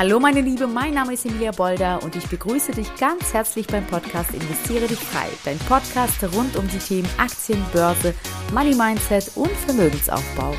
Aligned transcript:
Hallo 0.00 0.18
meine 0.18 0.40
Liebe, 0.40 0.66
mein 0.66 0.94
Name 0.94 1.12
ist 1.12 1.26
Emilia 1.26 1.50
Bolder 1.50 2.02
und 2.02 2.16
ich 2.16 2.26
begrüße 2.26 2.72
dich 2.72 2.88
ganz 2.96 3.34
herzlich 3.34 3.66
beim 3.66 3.86
Podcast 3.86 4.32
Investiere 4.32 4.86
dich 4.86 4.98
frei. 4.98 5.26
Dein 5.44 5.58
Podcast 5.58 6.24
rund 6.34 6.56
um 6.56 6.66
die 6.68 6.78
Themen 6.78 7.06
Aktien, 7.18 7.62
Börse, 7.70 8.14
Money 8.54 8.74
Mindset 8.74 9.30
und 9.34 9.50
Vermögensaufbau. 9.50 10.54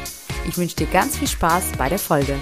Ich 0.47 0.59
wünsche 0.59 0.75
dir 0.75 0.85
ganz 0.85 1.17
viel 1.17 1.27
Spaß 1.27 1.71
bei 1.75 1.89
der 1.89 1.97
Folge. 1.97 2.35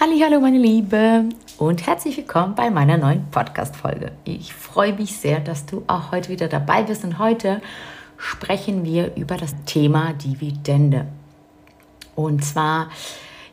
Hallo 0.00 0.40
meine 0.40 0.58
Liebe 0.58 1.28
und 1.56 1.86
herzlich 1.86 2.16
willkommen 2.16 2.56
bei 2.56 2.68
meiner 2.68 2.96
neuen 2.96 3.30
Podcast 3.30 3.76
Folge. 3.76 4.10
Ich 4.24 4.52
freue 4.52 4.94
mich 4.94 5.18
sehr, 5.18 5.38
dass 5.38 5.66
du 5.66 5.84
auch 5.86 6.10
heute 6.10 6.30
wieder 6.30 6.48
dabei 6.48 6.82
bist 6.82 7.04
und 7.04 7.20
heute 7.20 7.62
sprechen 8.16 8.82
wir 8.82 9.14
über 9.14 9.36
das 9.36 9.54
Thema 9.66 10.14
Dividende. 10.14 11.06
Und 12.16 12.44
zwar 12.44 12.88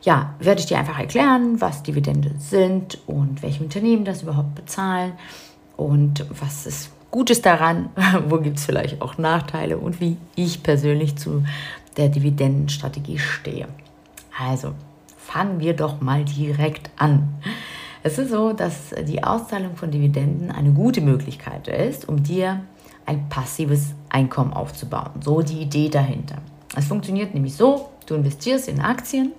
ja, 0.08 0.34
werde 0.38 0.62
ich 0.62 0.66
dir 0.66 0.78
einfach 0.78 0.98
erklären, 0.98 1.60
was 1.60 1.82
Dividende 1.82 2.30
sind 2.38 2.96
und 3.06 3.42
welche 3.42 3.62
Unternehmen 3.62 4.06
das 4.06 4.22
überhaupt 4.22 4.54
bezahlen 4.54 5.12
und 5.76 6.24
was 6.40 6.64
ist 6.64 6.90
Gutes 7.10 7.42
daran, 7.42 7.90
wo 8.28 8.38
gibt 8.38 8.56
es 8.56 8.64
vielleicht 8.64 9.02
auch 9.02 9.18
Nachteile 9.18 9.76
und 9.76 10.00
wie 10.00 10.16
ich 10.34 10.62
persönlich 10.62 11.16
zu 11.16 11.44
der 11.98 12.08
Dividendenstrategie 12.08 13.18
stehe. 13.18 13.68
Also 14.42 14.72
fangen 15.18 15.60
wir 15.60 15.76
doch 15.76 16.00
mal 16.00 16.24
direkt 16.24 16.88
an. 16.96 17.28
Es 18.02 18.16
ist 18.16 18.30
so, 18.30 18.54
dass 18.54 18.94
die 19.06 19.22
Auszahlung 19.22 19.76
von 19.76 19.90
Dividenden 19.90 20.50
eine 20.50 20.70
gute 20.70 21.02
Möglichkeit 21.02 21.68
ist, 21.68 22.08
um 22.08 22.22
dir 22.22 22.62
ein 23.04 23.28
passives 23.28 23.94
Einkommen 24.08 24.54
aufzubauen. 24.54 25.10
So 25.20 25.42
die 25.42 25.60
Idee 25.60 25.90
dahinter. 25.90 26.36
Es 26.74 26.86
funktioniert 26.86 27.34
nämlich 27.34 27.56
so, 27.56 27.90
du 28.06 28.14
investierst 28.14 28.68
in 28.68 28.80
Aktien 28.80 29.32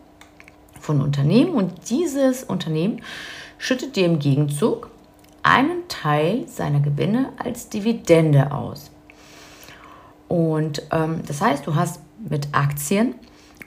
von 0.80 1.02
Unternehmen 1.02 1.54
und 1.54 1.90
dieses 1.90 2.44
Unternehmen 2.44 3.02
schüttet 3.58 3.96
dir 3.96 4.06
im 4.06 4.20
Gegenzug 4.20 4.90
einen 5.44 5.88
Teil 5.88 6.48
seiner 6.48 6.80
Gewinne 6.80 7.34
als 7.38 7.70
Dividende 7.70 8.52
aus. 8.52 8.92
Und 10.28 10.84
ähm, 10.92 11.22
das 11.26 11.42
heißt, 11.42 11.66
du 11.66 11.76
hast 11.76 12.02
mit 12.30 12.50
Aktien 12.52 13.16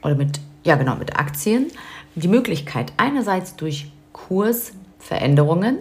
oder 0.02 0.14
mit, 0.14 0.40
ja 0.64 0.76
genau, 0.76 0.96
mit 0.96 1.18
Aktien 1.18 1.68
die 2.14 2.28
Möglichkeit 2.28 2.92
einerseits 2.96 3.56
durch 3.56 3.90
Kursveränderungen 4.12 5.78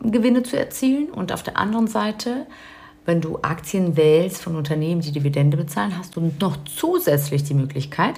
Gewinne 0.00 0.42
zu 0.42 0.58
erzielen 0.58 1.10
und 1.10 1.32
auf 1.32 1.42
der 1.42 1.56
anderen 1.56 1.86
Seite, 1.86 2.46
wenn 3.04 3.20
du 3.20 3.38
Aktien 3.42 3.96
wählst 3.96 4.42
von 4.42 4.56
Unternehmen, 4.56 5.00
die 5.00 5.12
Dividende 5.12 5.56
bezahlen, 5.56 5.96
hast 5.96 6.16
du 6.16 6.32
noch 6.40 6.56
zusätzlich 6.64 7.44
die 7.44 7.54
Möglichkeit, 7.54 8.14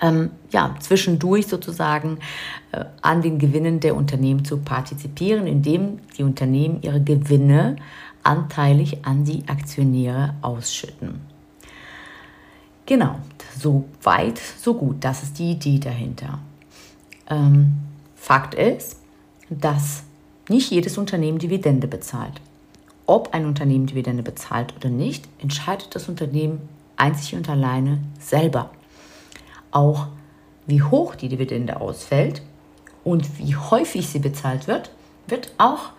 ähm, 0.00 0.30
ja, 0.50 0.74
zwischendurch 0.80 1.46
sozusagen 1.46 2.18
äh, 2.72 2.84
an 3.02 3.22
den 3.22 3.38
Gewinnen 3.38 3.80
der 3.80 3.96
Unternehmen 3.96 4.44
zu 4.44 4.58
partizipieren, 4.58 5.46
indem 5.46 6.00
die 6.16 6.22
Unternehmen 6.22 6.82
ihre 6.82 7.02
Gewinne 7.02 7.76
anteilig 8.22 9.04
an 9.04 9.24
die 9.24 9.44
Aktionäre 9.46 10.34
ausschütten. 10.42 11.20
Genau, 12.84 13.16
so 13.58 13.84
weit, 14.02 14.38
so 14.38 14.74
gut. 14.74 14.96
Das 15.00 15.22
ist 15.22 15.38
die 15.38 15.52
Idee 15.52 15.78
dahinter. 15.78 16.38
Ähm, 17.28 17.78
Fakt 18.14 18.54
ist, 18.54 18.98
dass 19.50 20.04
nicht 20.48 20.70
jedes 20.70 20.98
Unternehmen 20.98 21.38
Dividende 21.38 21.88
bezahlt. 21.88 22.40
Ob 23.06 23.34
ein 23.34 23.46
Unternehmen 23.46 23.86
Dividende 23.86 24.22
bezahlt 24.22 24.74
oder 24.76 24.88
nicht, 24.88 25.28
entscheidet 25.40 25.94
das 25.94 26.08
Unternehmen 26.08 26.68
einzig 26.96 27.34
und 27.36 27.48
alleine 27.48 27.98
selber 28.18 28.70
auch 29.76 30.08
wie 30.66 30.82
hoch 30.82 31.14
die 31.14 31.28
Dividende 31.28 31.80
ausfällt 31.80 32.42
und 33.04 33.38
wie 33.38 33.54
häufig 33.54 34.08
sie 34.08 34.18
bezahlt 34.18 34.66
wird, 34.66 34.90
wird 35.28 35.52
auch 35.58 35.90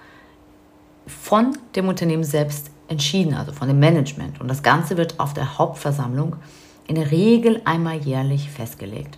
von 1.05 1.57
dem 1.75 1.87
Unternehmen 1.87 2.23
selbst 2.23 2.71
entschieden, 2.89 3.33
also 3.33 3.53
von 3.53 3.67
dem 3.67 3.79
Management. 3.79 4.41
Und 4.41 4.49
das 4.49 4.63
Ganze 4.63 4.97
wird 4.97 5.19
auf 5.19 5.33
der 5.33 5.57
Hauptversammlung 5.57 6.35
in 6.87 6.95
der 6.95 7.11
Regel 7.11 7.61
einmal 7.65 7.97
jährlich 7.97 8.49
festgelegt. 8.49 9.17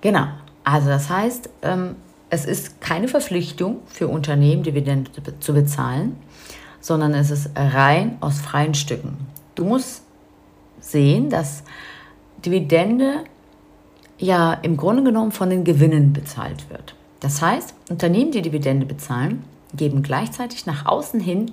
Genau, 0.00 0.26
also 0.64 0.88
das 0.88 1.10
heißt, 1.10 1.50
ähm, 1.62 1.96
es 2.30 2.44
ist 2.44 2.80
keine 2.80 3.08
Verpflichtung 3.08 3.78
für 3.86 4.08
Unternehmen, 4.08 4.62
Dividende 4.62 5.10
zu 5.40 5.54
bezahlen, 5.54 6.16
sondern 6.80 7.14
es 7.14 7.30
ist 7.30 7.50
rein 7.56 8.16
aus 8.20 8.40
freien 8.40 8.74
Stücken. 8.74 9.16
Du 9.54 9.64
musst 9.64 10.02
sehen, 10.80 11.30
dass 11.30 11.62
Dividende 12.44 13.24
ja 14.18 14.54
im 14.54 14.76
Grunde 14.76 15.02
genommen 15.02 15.32
von 15.32 15.50
den 15.50 15.64
Gewinnen 15.64 16.12
bezahlt 16.12 16.68
wird. 16.70 16.94
Das 17.20 17.42
heißt, 17.42 17.74
Unternehmen, 17.90 18.32
die 18.32 18.42
Dividende 18.42 18.86
bezahlen, 18.86 19.44
geben 19.74 20.02
gleichzeitig 20.02 20.66
nach 20.66 20.86
außen 20.86 21.20
hin 21.20 21.52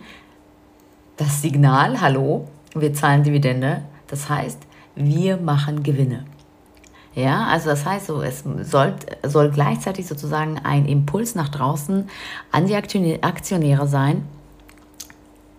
das 1.18 1.42
Signal, 1.42 2.02
hallo, 2.02 2.48
wir 2.74 2.94
zahlen 2.94 3.24
Dividende. 3.24 3.84
Das 4.08 4.30
heißt, 4.30 4.60
wir 4.96 5.38
machen 5.38 5.84
Gewinne. 5.84 6.26
Ja, 7.16 7.46
also 7.46 7.70
das 7.70 7.86
heißt 7.86 8.08
so, 8.08 8.22
es 8.22 8.44
soll, 8.64 8.94
soll 9.24 9.50
gleichzeitig 9.50 10.06
sozusagen 10.06 10.60
ein 10.64 10.86
Impuls 10.86 11.34
nach 11.34 11.48
draußen 11.48 12.10
an 12.52 12.66
die 12.68 12.76
Aktionäre 12.76 13.88
sein, 13.88 14.26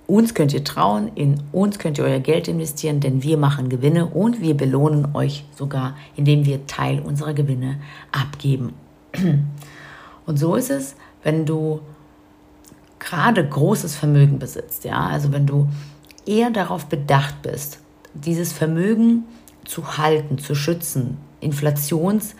uns 0.06 0.34
könnt 0.34 0.52
ihr 0.54 0.62
trauen, 0.62 1.10
in 1.14 1.42
uns 1.52 1.78
könnt 1.78 1.98
ihr 1.98 2.04
euer 2.04 2.20
Geld 2.20 2.48
investieren, 2.48 3.00
denn 3.00 3.22
wir 3.22 3.36
machen 3.36 3.68
Gewinne 3.68 4.06
und 4.06 4.40
wir 4.40 4.56
belohnen 4.56 5.14
euch 5.14 5.44
sogar, 5.56 5.96
indem 6.14 6.44
wir 6.44 6.66
Teil 6.66 7.00
unserer 7.00 7.34
Gewinne 7.34 7.78
abgeben. 8.12 8.74
Und 10.26 10.38
so 10.40 10.56
ist 10.56 10.70
es, 10.70 10.96
wenn 11.22 11.46
du 11.46 11.80
gerade 12.98 13.46
großes 13.48 13.94
Vermögen 13.94 14.40
besitzt, 14.40 14.84
ja, 14.84 15.06
also 15.06 15.30
wenn 15.30 15.46
du 15.46 15.68
eher 16.26 16.50
darauf 16.50 16.86
bedacht 16.86 17.42
bist, 17.42 17.78
dieses 18.12 18.52
Vermögen 18.52 19.22
zu 19.64 19.98
halten, 19.98 20.38
zu 20.38 20.56
schützen, 20.56 21.18
Inflations 21.40 22.34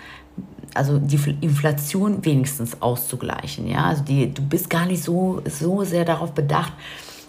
also 0.75 0.99
die 0.99 1.19
Inflation 1.41 2.25
wenigstens 2.25 2.83
auszugleichen, 2.83 3.67
ja, 3.67 3.85
also 3.85 4.03
die, 4.03 4.33
du 4.33 4.43
bist 4.43 4.69
gar 4.69 4.85
nicht 4.85 5.03
so 5.03 5.41
so 5.49 5.85
sehr 5.85 6.05
darauf 6.05 6.33
bedacht, 6.33 6.73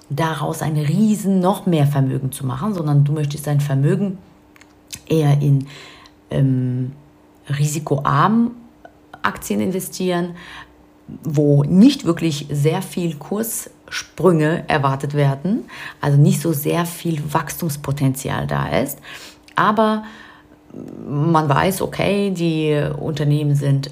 daraus 0.10 0.62
ein 0.62 0.78
riesen 0.78 1.40
noch 1.40 1.66
mehr 1.66 1.88
Vermögen 1.88 2.32
zu 2.32 2.46
machen, 2.46 2.74
sondern 2.74 3.04
du 3.04 3.12
möchtest 3.12 3.48
dein 3.48 3.60
Vermögen 3.60 4.18
eher 5.08 5.42
in 5.42 5.68
ähm, 6.30 6.94
risikoarmen 7.50 8.52
Aktien 9.22 9.60
investieren, 9.60 10.36
wo 11.24 11.64
nicht 11.64 12.06
wirklich 12.06 12.48
sehr 12.50 12.82
viel 12.82 13.16
Kurssprünge 13.16 14.66
erwartet 14.68 15.14
werden, 15.14 15.66
also 16.02 16.18
nicht 16.18 16.42
so 16.42 16.54
sehr 16.54 16.86
viel 16.86 17.22
Wachstumspotenzial 17.34 18.48
da 18.48 18.68
ist, 18.68 19.00
aber 19.56 20.04
man 21.08 21.48
weiß, 21.48 21.82
okay, 21.82 22.32
die 22.32 22.90
Unternehmen 23.00 23.56
sind 23.56 23.92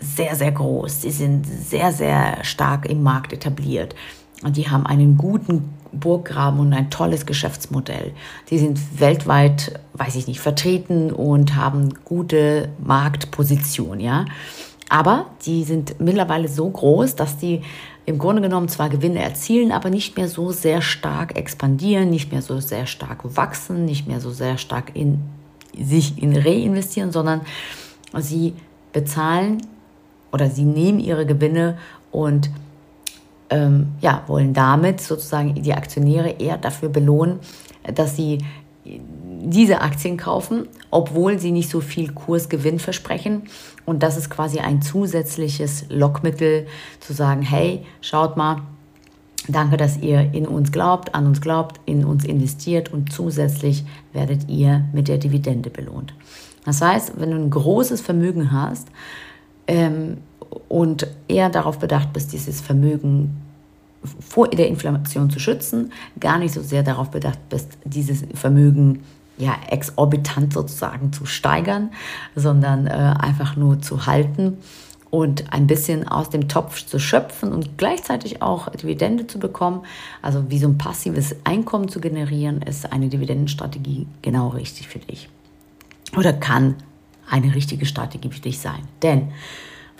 sehr, 0.00 0.34
sehr 0.34 0.52
groß, 0.52 1.02
sie 1.02 1.10
sind 1.10 1.44
sehr, 1.46 1.92
sehr 1.92 2.44
stark 2.44 2.86
im 2.86 3.02
Markt 3.02 3.32
etabliert. 3.32 3.94
Und 4.42 4.56
die 4.56 4.68
haben 4.68 4.86
einen 4.86 5.16
guten 5.16 5.74
Burggraben 5.92 6.60
und 6.60 6.72
ein 6.72 6.90
tolles 6.90 7.26
Geschäftsmodell. 7.26 8.12
Die 8.48 8.58
sind 8.58 9.00
weltweit, 9.00 9.80
weiß 9.94 10.16
ich 10.16 10.26
nicht, 10.26 10.40
vertreten 10.40 11.12
und 11.12 11.56
haben 11.56 11.94
gute 12.04 12.68
Marktposition, 12.78 14.00
ja. 14.00 14.24
Aber 14.88 15.26
die 15.46 15.64
sind 15.64 16.00
mittlerweile 16.00 16.48
so 16.48 16.68
groß, 16.68 17.14
dass 17.16 17.36
die 17.36 17.62
im 18.06 18.18
Grunde 18.18 18.42
genommen 18.42 18.68
zwar 18.68 18.88
Gewinne 18.88 19.22
erzielen, 19.22 19.70
aber 19.70 19.88
nicht 19.88 20.16
mehr 20.16 20.28
so 20.28 20.50
sehr 20.50 20.82
stark 20.82 21.36
expandieren, 21.36 22.10
nicht 22.10 22.32
mehr 22.32 22.42
so 22.42 22.58
sehr 22.58 22.86
stark 22.86 23.36
wachsen, 23.36 23.84
nicht 23.84 24.08
mehr 24.08 24.20
so 24.20 24.30
sehr 24.30 24.58
stark 24.58 24.92
in 24.94 25.20
sich 25.80 26.20
in 26.20 26.36
reinvestieren, 26.36 27.12
sondern 27.12 27.42
sie 28.18 28.54
bezahlen 28.92 29.62
oder 30.32 30.50
sie 30.50 30.64
nehmen 30.64 30.98
ihre 30.98 31.26
Gewinne 31.26 31.78
und 32.10 32.50
ähm, 33.50 33.88
ja, 34.00 34.22
wollen 34.26 34.54
damit 34.54 35.00
sozusagen 35.00 35.54
die 35.54 35.74
Aktionäre 35.74 36.30
eher 36.38 36.56
dafür 36.56 36.88
belohnen, 36.88 37.40
dass 37.94 38.16
sie 38.16 38.38
diese 38.84 39.80
Aktien 39.80 40.16
kaufen, 40.16 40.68
obwohl 40.90 41.38
sie 41.38 41.50
nicht 41.50 41.70
so 41.70 41.80
viel 41.80 42.12
Kursgewinn 42.12 42.78
versprechen. 42.78 43.42
Und 43.86 44.02
das 44.02 44.16
ist 44.16 44.30
quasi 44.30 44.60
ein 44.60 44.82
zusätzliches 44.82 45.86
Lockmittel 45.88 46.66
zu 47.00 47.12
sagen, 47.12 47.42
hey, 47.42 47.84
schaut 48.00 48.36
mal, 48.36 48.62
danke, 49.48 49.76
dass 49.76 49.98
ihr 49.98 50.32
in 50.32 50.46
uns 50.46 50.72
glaubt, 50.72 51.14
an 51.14 51.26
uns 51.26 51.40
glaubt, 51.40 51.80
in 51.86 52.04
uns 52.04 52.24
investiert 52.24 52.92
und 52.92 53.12
zusätzlich 53.12 53.84
werdet 54.12 54.48
ihr 54.48 54.84
mit 54.92 55.08
der 55.08 55.18
Dividende 55.18 55.70
belohnt. 55.70 56.14
Das 56.64 56.82
heißt, 56.82 57.14
wenn 57.18 57.30
du 57.30 57.36
ein 57.36 57.50
großes 57.50 58.00
Vermögen 58.00 58.52
hast, 58.52 58.88
ähm, 59.66 60.18
und 60.68 61.06
eher 61.28 61.50
darauf 61.50 61.78
bedacht 61.78 62.12
bist, 62.12 62.32
dieses 62.32 62.60
Vermögen 62.60 63.40
vor 64.20 64.48
der 64.48 64.68
Inflation 64.68 65.30
zu 65.30 65.38
schützen, 65.38 65.92
gar 66.18 66.38
nicht 66.38 66.54
so 66.54 66.62
sehr 66.62 66.82
darauf 66.82 67.10
bedacht 67.10 67.48
bist, 67.48 67.76
dieses 67.84 68.24
Vermögen 68.34 69.02
ja, 69.36 69.56
exorbitant 69.68 70.52
sozusagen 70.52 71.12
zu 71.12 71.26
steigern, 71.26 71.90
sondern 72.34 72.86
äh, 72.86 72.90
einfach 72.90 73.56
nur 73.56 73.80
zu 73.80 74.06
halten 74.06 74.58
und 75.10 75.52
ein 75.52 75.66
bisschen 75.66 76.06
aus 76.06 76.30
dem 76.30 76.48
Topf 76.48 76.86
zu 76.86 76.98
schöpfen 76.98 77.52
und 77.52 77.78
gleichzeitig 77.78 78.42
auch 78.42 78.68
Dividende 78.70 79.26
zu 79.26 79.38
bekommen, 79.38 79.82
also 80.22 80.50
wie 80.50 80.58
so 80.58 80.68
ein 80.68 80.78
passives 80.78 81.34
Einkommen 81.44 81.88
zu 81.88 82.00
generieren, 82.00 82.62
ist 82.62 82.92
eine 82.92 83.08
Dividendenstrategie 83.08 84.06
genau 84.22 84.48
richtig 84.48 84.88
für 84.88 85.00
dich. 85.00 85.28
Oder 86.16 86.32
kann 86.32 86.76
eine 87.28 87.54
richtige 87.54 87.86
Strategie 87.86 88.30
für 88.30 88.40
dich 88.40 88.58
sein. 88.58 88.80
Denn 89.02 89.28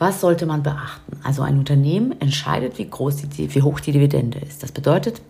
was 0.00 0.22
sollte 0.22 0.46
man 0.46 0.62
beachten? 0.62 1.18
Also 1.22 1.42
ein 1.42 1.58
Unternehmen 1.58 2.18
entscheidet, 2.22 2.78
wie 2.78 2.88
groß 2.88 3.16
die, 3.28 3.54
wie 3.54 3.62
hoch 3.62 3.80
die 3.80 3.92
Dividende 3.92 4.38
ist. 4.38 4.62
Das 4.62 4.72
bedeutet, 4.72 5.20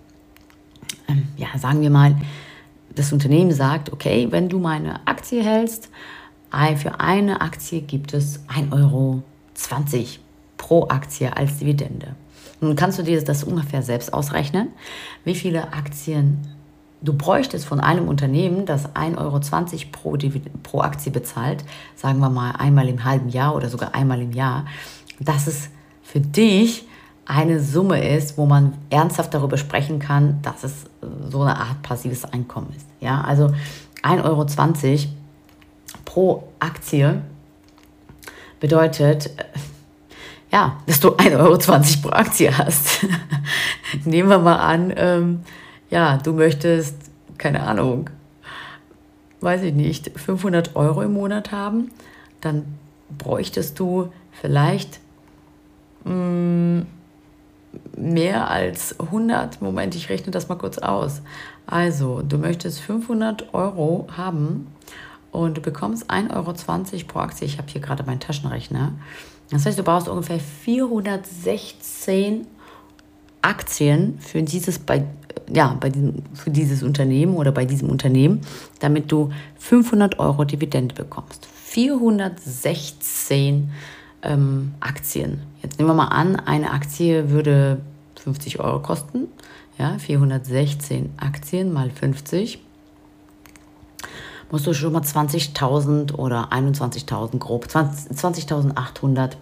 ähm, 1.08 1.26
ja, 1.37 1.49
sagen 1.58 1.81
wir 1.82 1.90
mal, 1.90 2.17
das 2.94 3.12
Unternehmen 3.12 3.50
sagt, 3.50 3.93
okay, 3.93 4.28
wenn 4.31 4.49
du 4.49 4.61
meine 4.61 5.06
Aktie 5.08 5.43
hältst, 5.43 5.90
für 6.76 7.00
eine 7.00 7.40
Aktie 7.40 7.81
gibt 7.81 8.14
es 8.14 8.40
1 8.49 8.72
Euro 8.72 9.22
20 9.55 10.20
pro 10.56 10.88
Aktie 10.88 11.37
als 11.37 11.58
Dividende. 11.58 12.14
Nun 12.61 12.76
kannst 12.76 12.99
du 12.99 13.02
dir 13.02 13.22
das 13.25 13.43
ungefähr 13.43 13.82
selbst 13.82 14.12
ausrechnen, 14.12 14.69
wie 15.25 15.34
viele 15.34 15.72
Aktien 15.72 16.46
du 17.02 17.12
bräuchtest 17.12 17.64
von 17.64 17.81
einem 17.81 18.08
Unternehmen, 18.08 18.67
das 18.67 18.94
1,20 18.94 19.17
Euro 19.19 19.41
pro, 19.93 20.19
pro 20.62 20.81
Aktie 20.81 21.11
bezahlt, 21.11 21.64
sagen 21.97 22.20
wir 22.20 22.31
mal 22.31 22.52
einmal 22.52 22.88
im 22.88 23.05
halben 23.05 23.29
Jahr 23.29 23.55
oder 23.55 23.69
sogar 23.69 23.94
einmal 23.94 24.20
im 24.20 24.32
Jahr, 24.32 24.67
dass 25.19 25.47
es 25.47 25.70
für 26.02 26.20
dich 26.20 26.87
eine 27.25 27.61
Summe 27.61 28.06
ist, 28.17 28.37
wo 28.37 28.47
man 28.47 28.75
ernsthaft 28.91 29.32
darüber 29.35 29.56
sprechen 29.56 30.00
kann, 30.00 30.41
dass 30.43 30.64
es 30.64 30.87
so 31.31 31.43
eine 31.43 31.56
Art 31.56 31.81
passives 31.82 32.25
Einkommen 32.25 32.73
ist. 32.76 32.87
Ja, 33.00 33.20
also 33.20 33.53
1,20 34.03 34.25
Euro 34.25 34.46
pro 36.05 36.49
Aktie 36.58 37.23
bedeutet, 38.58 39.26
äh, 39.26 39.44
ja, 40.53 40.79
dass 40.87 40.99
du 40.99 41.11
1,20 41.11 41.38
Euro 41.38 41.58
pro 42.03 42.11
Aktie 42.11 42.56
hast. 42.56 43.06
Nehmen 44.05 44.29
wir 44.29 44.38
mal 44.38 44.56
an, 44.56 44.93
ähm, 44.96 45.41
ja, 45.91 46.17
du 46.17 46.33
möchtest, 46.33 46.97
keine 47.39 47.63
Ahnung, 47.63 48.11
weiß 49.41 49.63
ich 49.63 49.75
nicht, 49.75 50.19
500 50.19 50.77
Euro 50.77 51.03
im 51.03 51.13
Monat 51.13 51.53
haben, 51.53 51.91
dann 52.41 52.65
bräuchtest 53.19 53.79
du 53.79 54.13
vielleicht 54.33 55.01
mm, 56.05 56.81
mehr 57.97 58.49
als 58.49 58.99
100, 58.99 59.63
Moment, 59.63 59.95
ich 59.95 60.09
rechne 60.09 60.31
das 60.31 60.49
mal 60.49 60.57
kurz 60.57 60.79
aus. 60.79 61.23
Also, 61.67 62.23
du 62.23 62.39
möchtest 62.39 62.81
500 62.81 63.55
Euro 63.55 64.07
haben 64.17 64.67
und 65.33 65.57
du 65.57 65.61
bekommst 65.61 66.11
1,20 66.11 66.35
Euro 66.35 66.53
pro 67.07 67.19
Aktie. 67.21 67.47
Ich 67.47 67.59
habe 67.59 67.69
hier 67.69 67.81
gerade 67.81 68.03
meinen 68.03 68.21
Taschenrechner. 68.21 68.93
Das 69.51 69.67
heißt, 69.67 69.79
du 69.79 69.83
brauchst 69.83 70.09
ungefähr 70.09 70.41
416 70.41 72.47
Aktien 73.43 74.19
für 74.21 74.43
dieses, 74.43 74.79
bei, 74.79 75.05
ja, 75.53 75.77
bei 75.81 75.91
diesem, 75.91 76.23
für 76.35 76.51
dieses 76.51 76.83
Unternehmen 76.83 77.35
oder 77.35 77.53
bei 77.53 77.65
diesem 77.65 77.89
Unternehmen, 77.89 78.41
damit 78.81 79.13
du 79.13 79.31
500 79.59 80.19
Euro 80.19 80.45
Dividende 80.45 80.95
bekommst. 80.95 81.49
416 81.65 83.71
ähm, 84.23 84.75
Aktien. 84.81 85.41
Jetzt 85.63 85.79
nehmen 85.79 85.91
wir 85.91 85.95
mal 85.95 86.09
an, 86.09 86.37
eine 86.37 86.73
Aktie 86.73 87.31
würde 87.31 87.79
50 88.23 88.61
Euro 88.61 88.81
kosten. 88.81 89.29
Ja, 89.79 89.97
416 89.99 91.11
Aktien 91.17 91.73
mal 91.73 91.91
50 91.91 92.59
musst 94.51 94.67
du 94.67 94.75
schon 94.75 94.93
mal 94.93 95.03
20.000 95.03 96.15
oder 96.15 96.53
21.000 96.53 97.39
grob, 97.39 97.67
20.800 97.67 99.33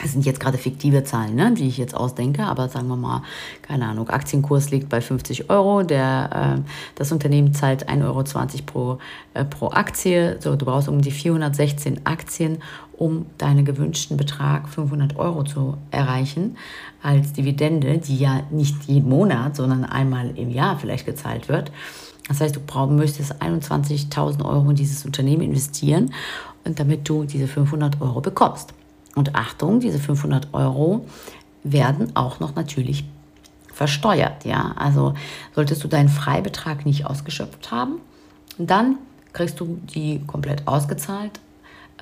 das 0.00 0.12
sind 0.12 0.24
jetzt 0.24 0.40
gerade 0.40 0.58
fiktive 0.58 1.04
Zahlen, 1.04 1.34
ne, 1.34 1.52
die 1.52 1.68
ich 1.68 1.76
jetzt 1.76 1.94
ausdenke, 1.94 2.44
aber 2.44 2.68
sagen 2.68 2.88
wir 2.88 2.96
mal, 2.96 3.22
keine 3.62 3.86
Ahnung, 3.86 4.08
Aktienkurs 4.08 4.70
liegt 4.70 4.88
bei 4.88 5.00
50 5.00 5.50
Euro, 5.50 5.82
der, 5.82 6.56
äh, 6.58 6.70
das 6.94 7.12
Unternehmen 7.12 7.52
zahlt 7.52 7.88
1,20 7.88 8.04
Euro 8.04 8.22
pro, 8.66 8.98
äh, 9.34 9.44
pro 9.44 9.70
Aktie, 9.70 10.36
so, 10.40 10.56
du 10.56 10.64
brauchst 10.64 10.88
um 10.88 11.00
die 11.00 11.10
416 11.10 12.06
Aktien, 12.06 12.58
um 12.92 13.26
deinen 13.38 13.64
gewünschten 13.64 14.16
Betrag 14.16 14.68
500 14.68 15.16
Euro 15.16 15.42
zu 15.44 15.78
erreichen 15.90 16.56
als 17.02 17.32
Dividende, 17.32 17.98
die 17.98 18.18
ja 18.18 18.42
nicht 18.50 18.84
jeden 18.84 19.08
Monat, 19.08 19.56
sondern 19.56 19.84
einmal 19.84 20.36
im 20.36 20.50
Jahr 20.50 20.78
vielleicht 20.78 21.06
gezahlt 21.06 21.48
wird. 21.48 21.72
Das 22.28 22.40
heißt, 22.40 22.56
du 22.56 22.60
brauch, 22.60 22.88
müsstest 22.90 23.42
21.000 23.42 24.44
Euro 24.44 24.70
in 24.70 24.76
dieses 24.76 25.04
Unternehmen 25.04 25.42
investieren, 25.42 26.12
damit 26.64 27.08
du 27.08 27.24
diese 27.24 27.48
500 27.48 28.00
Euro 28.00 28.20
bekommst. 28.20 28.74
Und 29.16 29.34
Achtung, 29.34 29.80
diese 29.80 29.98
500 29.98 30.48
Euro 30.52 31.06
werden 31.62 32.14
auch 32.14 32.40
noch 32.40 32.54
natürlich 32.54 33.04
versteuert. 33.72 34.44
Ja? 34.44 34.72
Also 34.76 35.14
solltest 35.54 35.82
du 35.84 35.88
deinen 35.88 36.08
Freibetrag 36.08 36.86
nicht 36.86 37.06
ausgeschöpft 37.06 37.70
haben, 37.70 38.00
dann 38.58 38.98
kriegst 39.32 39.60
du 39.60 39.78
die 39.94 40.20
komplett 40.26 40.66
ausgezahlt. 40.66 41.40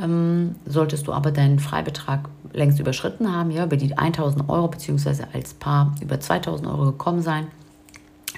Ähm, 0.00 0.54
solltest 0.64 1.06
du 1.06 1.12
aber 1.12 1.30
deinen 1.30 1.58
Freibetrag 1.58 2.28
längst 2.52 2.78
überschritten 2.78 3.34
haben, 3.34 3.50
ja, 3.50 3.64
über 3.64 3.76
die 3.76 3.96
1000 3.96 4.48
Euro 4.48 4.68
beziehungsweise 4.68 5.26
als 5.32 5.54
Paar 5.54 5.94
über 6.00 6.20
2000 6.20 6.68
Euro 6.68 6.84
gekommen 6.86 7.20
sein, 7.20 7.48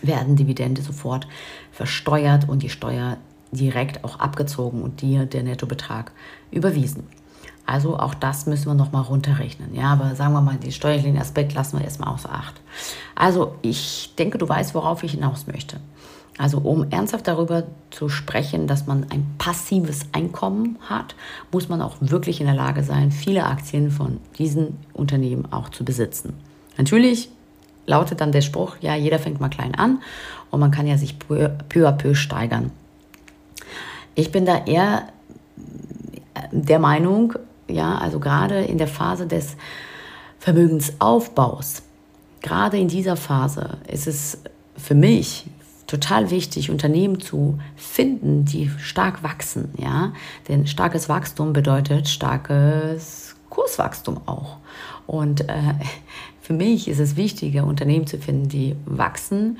werden 0.02 0.36
Dividende 0.36 0.80
sofort 0.80 1.26
versteuert 1.70 2.48
und 2.48 2.62
die 2.62 2.70
Steuer 2.70 3.18
direkt 3.52 4.04
auch 4.04 4.20
abgezogen 4.20 4.82
und 4.82 5.02
dir 5.02 5.26
der 5.26 5.42
Nettobetrag 5.42 6.12
überwiesen. 6.50 7.06
Also 7.70 7.96
auch 8.00 8.14
das 8.14 8.46
müssen 8.46 8.66
wir 8.66 8.74
nochmal 8.74 9.02
runterrechnen. 9.02 9.76
Ja, 9.76 9.92
aber 9.92 10.16
sagen 10.16 10.32
wir 10.32 10.40
mal, 10.40 10.56
den 10.56 10.72
steuerlichen 10.72 11.16
Aspekt 11.16 11.54
lassen 11.54 11.78
wir 11.78 11.84
erstmal 11.84 12.12
außer 12.12 12.32
Acht. 12.32 12.60
Also 13.14 13.54
ich 13.62 14.12
denke, 14.18 14.38
du 14.38 14.48
weißt, 14.48 14.74
worauf 14.74 15.04
ich 15.04 15.12
hinaus 15.12 15.46
möchte. 15.46 15.76
Also 16.36 16.58
um 16.58 16.90
ernsthaft 16.90 17.28
darüber 17.28 17.62
zu 17.92 18.08
sprechen, 18.08 18.66
dass 18.66 18.88
man 18.88 19.06
ein 19.10 19.24
passives 19.38 20.06
Einkommen 20.10 20.78
hat, 20.80 21.14
muss 21.52 21.68
man 21.68 21.80
auch 21.80 21.94
wirklich 22.00 22.40
in 22.40 22.46
der 22.46 22.56
Lage 22.56 22.82
sein, 22.82 23.12
viele 23.12 23.44
Aktien 23.44 23.92
von 23.92 24.18
diesen 24.36 24.76
Unternehmen 24.92 25.46
auch 25.52 25.68
zu 25.68 25.84
besitzen. 25.84 26.34
Natürlich 26.76 27.30
lautet 27.86 28.20
dann 28.20 28.32
der 28.32 28.40
Spruch, 28.40 28.78
ja, 28.80 28.96
jeder 28.96 29.20
fängt 29.20 29.40
mal 29.40 29.48
klein 29.48 29.76
an 29.76 30.02
und 30.50 30.58
man 30.58 30.72
kann 30.72 30.88
ja 30.88 30.98
sich 30.98 31.20
peu, 31.20 31.46
à 31.46 31.92
peu 31.92 32.14
steigern. 32.16 32.72
Ich 34.16 34.32
bin 34.32 34.44
da 34.44 34.64
eher 34.64 35.04
der 36.50 36.80
Meinung, 36.80 37.34
ja, 37.70 37.98
also 37.98 38.20
gerade 38.20 38.64
in 38.64 38.78
der 38.78 38.88
Phase 38.88 39.26
des 39.26 39.56
Vermögensaufbaus, 40.38 41.82
gerade 42.42 42.78
in 42.78 42.88
dieser 42.88 43.16
Phase 43.16 43.78
ist 43.86 44.06
es 44.06 44.38
für 44.76 44.94
mich 44.94 45.46
total 45.86 46.30
wichtig, 46.30 46.70
Unternehmen 46.70 47.20
zu 47.20 47.58
finden, 47.76 48.44
die 48.44 48.70
stark 48.78 49.22
wachsen, 49.22 49.74
ja, 49.76 50.12
denn 50.48 50.66
starkes 50.66 51.08
Wachstum 51.08 51.52
bedeutet 51.52 52.08
starkes 52.08 53.34
Kurswachstum 53.50 54.20
auch. 54.26 54.58
Und 55.06 55.48
äh, 55.48 55.74
für 56.40 56.52
mich 56.52 56.88
ist 56.88 57.00
es 57.00 57.16
wichtiger, 57.16 57.66
Unternehmen 57.66 58.06
zu 58.06 58.18
finden, 58.18 58.48
die 58.48 58.76
wachsen, 58.86 59.58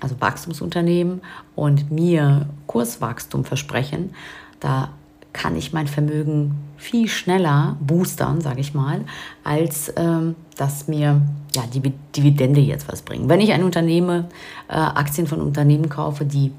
also 0.00 0.20
Wachstumsunternehmen 0.20 1.22
und 1.56 1.90
mir 1.90 2.48
Kurswachstum 2.66 3.44
versprechen. 3.44 4.14
Da 4.60 4.90
kann 5.32 5.56
ich 5.56 5.72
mein 5.72 5.86
Vermögen 5.86 6.56
viel 6.76 7.08
schneller 7.08 7.76
boostern, 7.80 8.40
sage 8.40 8.60
ich 8.60 8.74
mal, 8.74 9.04
als 9.44 9.92
ähm, 9.96 10.34
dass 10.56 10.88
mir 10.88 11.22
ja, 11.54 11.62
die 11.72 11.92
Dividende 12.16 12.60
jetzt 12.60 12.88
was 12.88 13.02
bringt. 13.02 13.28
Wenn 13.28 13.40
ich 13.40 13.52
ein 13.52 13.62
Unternehmen, 13.62 14.26
äh, 14.68 14.74
Aktien 14.74 15.26
von 15.26 15.40
Unternehmen 15.40 15.88
kaufe, 15.88 16.24
die 16.24 16.52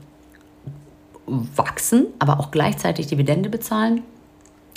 wachsen, 1.25 2.07
aber 2.19 2.39
auch 2.39 2.51
gleichzeitig 2.51 3.07
Dividende 3.07 3.49
bezahlen, 3.49 4.03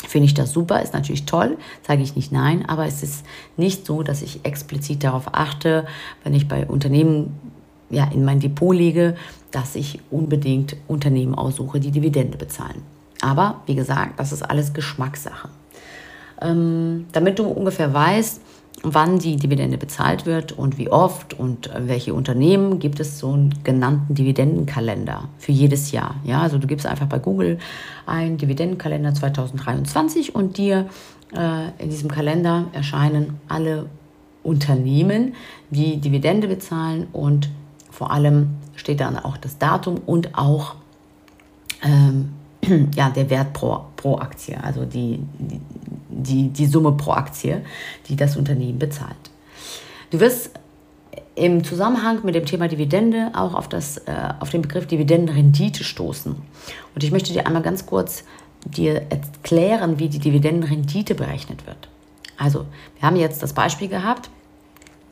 Finde 0.06 0.26
ich 0.26 0.34
das 0.34 0.52
super, 0.52 0.82
ist 0.82 0.92
natürlich 0.92 1.24
toll, 1.24 1.56
sage 1.86 2.02
ich 2.02 2.14
nicht 2.14 2.32
nein, 2.32 2.68
aber 2.68 2.86
es 2.86 3.02
ist 3.02 3.24
nicht 3.56 3.86
so, 3.86 4.02
dass 4.02 4.22
ich 4.22 4.44
explizit 4.44 5.02
darauf 5.02 5.32
achte, 5.32 5.86
wenn 6.22 6.34
ich 6.34 6.48
bei 6.48 6.66
Unternehmen 6.66 7.38
ja, 7.90 8.04
in 8.04 8.24
mein 8.24 8.40
Depot 8.40 8.74
lege, 8.74 9.16
dass 9.50 9.76
ich 9.76 10.00
unbedingt 10.10 10.76
Unternehmen 10.88 11.34
aussuche, 11.34 11.80
die 11.80 11.90
Dividende 11.90 12.36
bezahlen. 12.36 12.82
Aber 13.24 13.62
wie 13.64 13.74
gesagt, 13.74 14.20
das 14.20 14.32
ist 14.32 14.42
alles 14.42 14.74
Geschmackssache. 14.74 15.48
Ähm, 16.42 17.06
damit 17.12 17.38
du 17.38 17.44
ungefähr 17.44 17.94
weißt, 17.94 18.42
wann 18.82 19.18
die 19.18 19.36
Dividende 19.36 19.78
bezahlt 19.78 20.26
wird 20.26 20.52
und 20.52 20.76
wie 20.76 20.90
oft 20.90 21.32
und 21.32 21.70
welche 21.74 22.12
Unternehmen, 22.12 22.80
gibt 22.80 23.00
es 23.00 23.18
so 23.18 23.32
einen 23.32 23.54
genannten 23.64 24.14
Dividendenkalender 24.14 25.28
für 25.38 25.52
jedes 25.52 25.90
Jahr. 25.90 26.16
Ja, 26.24 26.42
also 26.42 26.58
du 26.58 26.66
gibst 26.66 26.84
einfach 26.84 27.06
bei 27.06 27.18
Google 27.18 27.58
ein 28.04 28.36
Dividendenkalender 28.36 29.14
2023 29.14 30.34
und 30.34 30.58
dir 30.58 30.86
äh, 31.34 31.82
in 31.82 31.88
diesem 31.88 32.10
Kalender 32.10 32.66
erscheinen 32.74 33.40
alle 33.48 33.86
Unternehmen, 34.42 35.34
die 35.70 35.96
Dividende 35.96 36.46
bezahlen 36.46 37.06
und 37.14 37.48
vor 37.90 38.10
allem 38.10 38.50
steht 38.76 39.00
dann 39.00 39.18
auch 39.18 39.38
das 39.38 39.56
Datum 39.56 39.98
und 40.04 40.36
auch 40.36 40.74
ähm, 41.82 42.34
ja, 42.94 43.10
der 43.10 43.30
Wert 43.30 43.52
pro, 43.52 43.84
pro 43.96 44.18
Aktie, 44.18 44.62
also 44.62 44.84
die, 44.84 45.20
die, 46.08 46.48
die 46.48 46.66
Summe 46.66 46.92
pro 46.92 47.12
Aktie, 47.12 47.62
die 48.08 48.16
das 48.16 48.36
Unternehmen 48.36 48.78
bezahlt. 48.78 49.16
Du 50.10 50.20
wirst 50.20 50.50
im 51.34 51.64
Zusammenhang 51.64 52.20
mit 52.24 52.34
dem 52.34 52.46
Thema 52.46 52.68
Dividende 52.68 53.32
auch 53.34 53.54
auf, 53.54 53.68
das, 53.68 53.98
äh, 53.98 54.12
auf 54.40 54.50
den 54.50 54.62
Begriff 54.62 54.86
Dividendenrendite 54.86 55.82
stoßen. 55.82 56.34
Und 56.94 57.04
ich 57.04 57.10
möchte 57.10 57.32
dir 57.32 57.46
einmal 57.46 57.62
ganz 57.62 57.86
kurz 57.86 58.24
dir 58.64 59.02
erklären, 59.10 59.98
wie 59.98 60.08
die 60.08 60.18
Dividendenrendite 60.18 61.14
berechnet 61.14 61.66
wird. 61.66 61.88
Also, 62.36 62.66
wir 62.98 63.06
haben 63.06 63.16
jetzt 63.16 63.42
das 63.42 63.52
Beispiel 63.52 63.88
gehabt, 63.88 64.30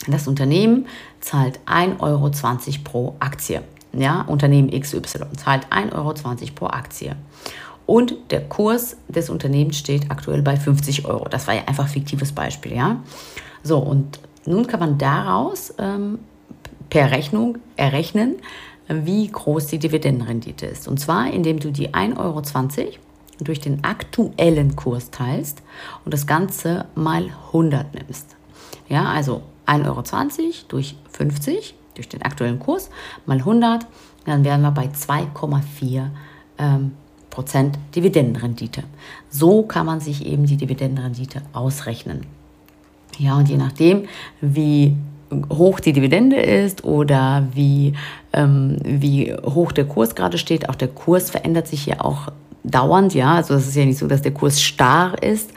das 0.09 0.26
Unternehmen 0.26 0.87
zahlt 1.21 1.61
1,20 1.66 2.00
Euro 2.00 2.30
pro 2.82 3.16
Aktie. 3.21 3.62
Ja, 3.93 4.23
Unternehmen 4.23 4.71
XY 4.71 5.03
zahlt 5.37 5.67
1,20 5.71 5.93
Euro 5.95 6.15
pro 6.55 6.67
Aktie. 6.67 7.15
Und 7.85 8.15
der 8.31 8.43
Kurs 8.43 8.97
des 9.09 9.29
Unternehmens 9.29 9.77
steht 9.77 10.11
aktuell 10.11 10.43
bei 10.43 10.57
50 10.57 11.05
Euro. 11.05 11.29
Das 11.29 11.47
war 11.47 11.55
ja 11.55 11.63
einfach 11.67 11.85
ein 11.85 11.91
fiktives 11.91 12.33
Beispiel, 12.33 12.75
ja. 12.75 13.03
So, 13.63 13.79
und 13.79 14.21
nun 14.47 14.67
kann 14.67 14.81
man 14.81 14.99
daraus 14.99 15.75
ähm, 15.79 16.21
per 16.91 17.11
Rechnung 17.11 17.59
errechnen, 17.77 18.37
wie 18.89 19.29
groß 19.29 19.67
die 19.67 19.79
Dividendenrendite 19.79 20.67
ist. 20.67 20.89
Und 20.89 20.99
zwar, 20.99 21.33
indem 21.33 21.59
du 21.59 21.71
die 21.71 21.91
1,20 21.91 22.19
Euro 22.19 22.43
durch 23.41 23.61
den 23.61 23.85
aktuellen 23.85 24.77
Kurs 24.77 25.11
teilst 25.11 25.63
und 26.05 26.15
das 26.15 26.27
Ganze 26.27 26.87
mal 26.95 27.31
100 27.49 27.95
nimmst. 27.95 28.37
Ja, 28.89 29.07
also 29.07 29.43
1,20 29.67 29.87
Euro 29.87 30.03
durch 30.69 30.97
50, 31.13 31.75
durch 31.95 32.09
den 32.09 32.23
aktuellen 32.23 32.59
Kurs, 32.59 32.91
mal 33.27 33.39
100, 33.39 33.87
dann 34.25 34.45
wären 34.45 34.63
wir 34.63 34.71
bei 34.71 34.87
2,4 34.87 36.07
ähm, 36.59 36.93
Prozent 37.31 37.79
Dividendenrendite. 37.97 38.85
So 39.31 39.63
kann 39.63 39.87
man 39.87 40.01
sich 40.01 40.27
eben 40.27 40.45
die 40.45 40.57
Dividendenrendite 40.57 41.43
ausrechnen. 41.53 42.27
Ja, 43.19 43.37
und 43.37 43.49
je 43.49 43.57
nachdem, 43.57 44.07
wie 44.41 44.97
hoch 45.51 45.81
die 45.81 45.93
Dividende 45.93 46.37
ist 46.37 46.85
oder 46.85 47.47
wie, 47.55 47.95
ähm, 48.33 48.77
wie 48.85 49.35
hoch 49.35 49.73
der 49.73 49.87
Kurs 49.87 50.15
gerade 50.15 50.39
steht, 50.39 50.69
auch 50.69 50.75
der 50.75 50.89
Kurs 50.89 51.31
verändert 51.31 51.69
sich 51.69 51.87
ja 51.87 52.01
auch 52.01 52.29
dauernd, 52.65 53.15
ja, 53.15 53.35
also 53.35 53.55
es 53.55 53.67
ist 53.67 53.77
ja 53.77 53.85
nicht 53.85 53.99
so, 53.99 54.07
dass 54.07 54.23
der 54.23 54.33
Kurs 54.33 54.61
starr 54.61 55.21
ist. 55.23 55.51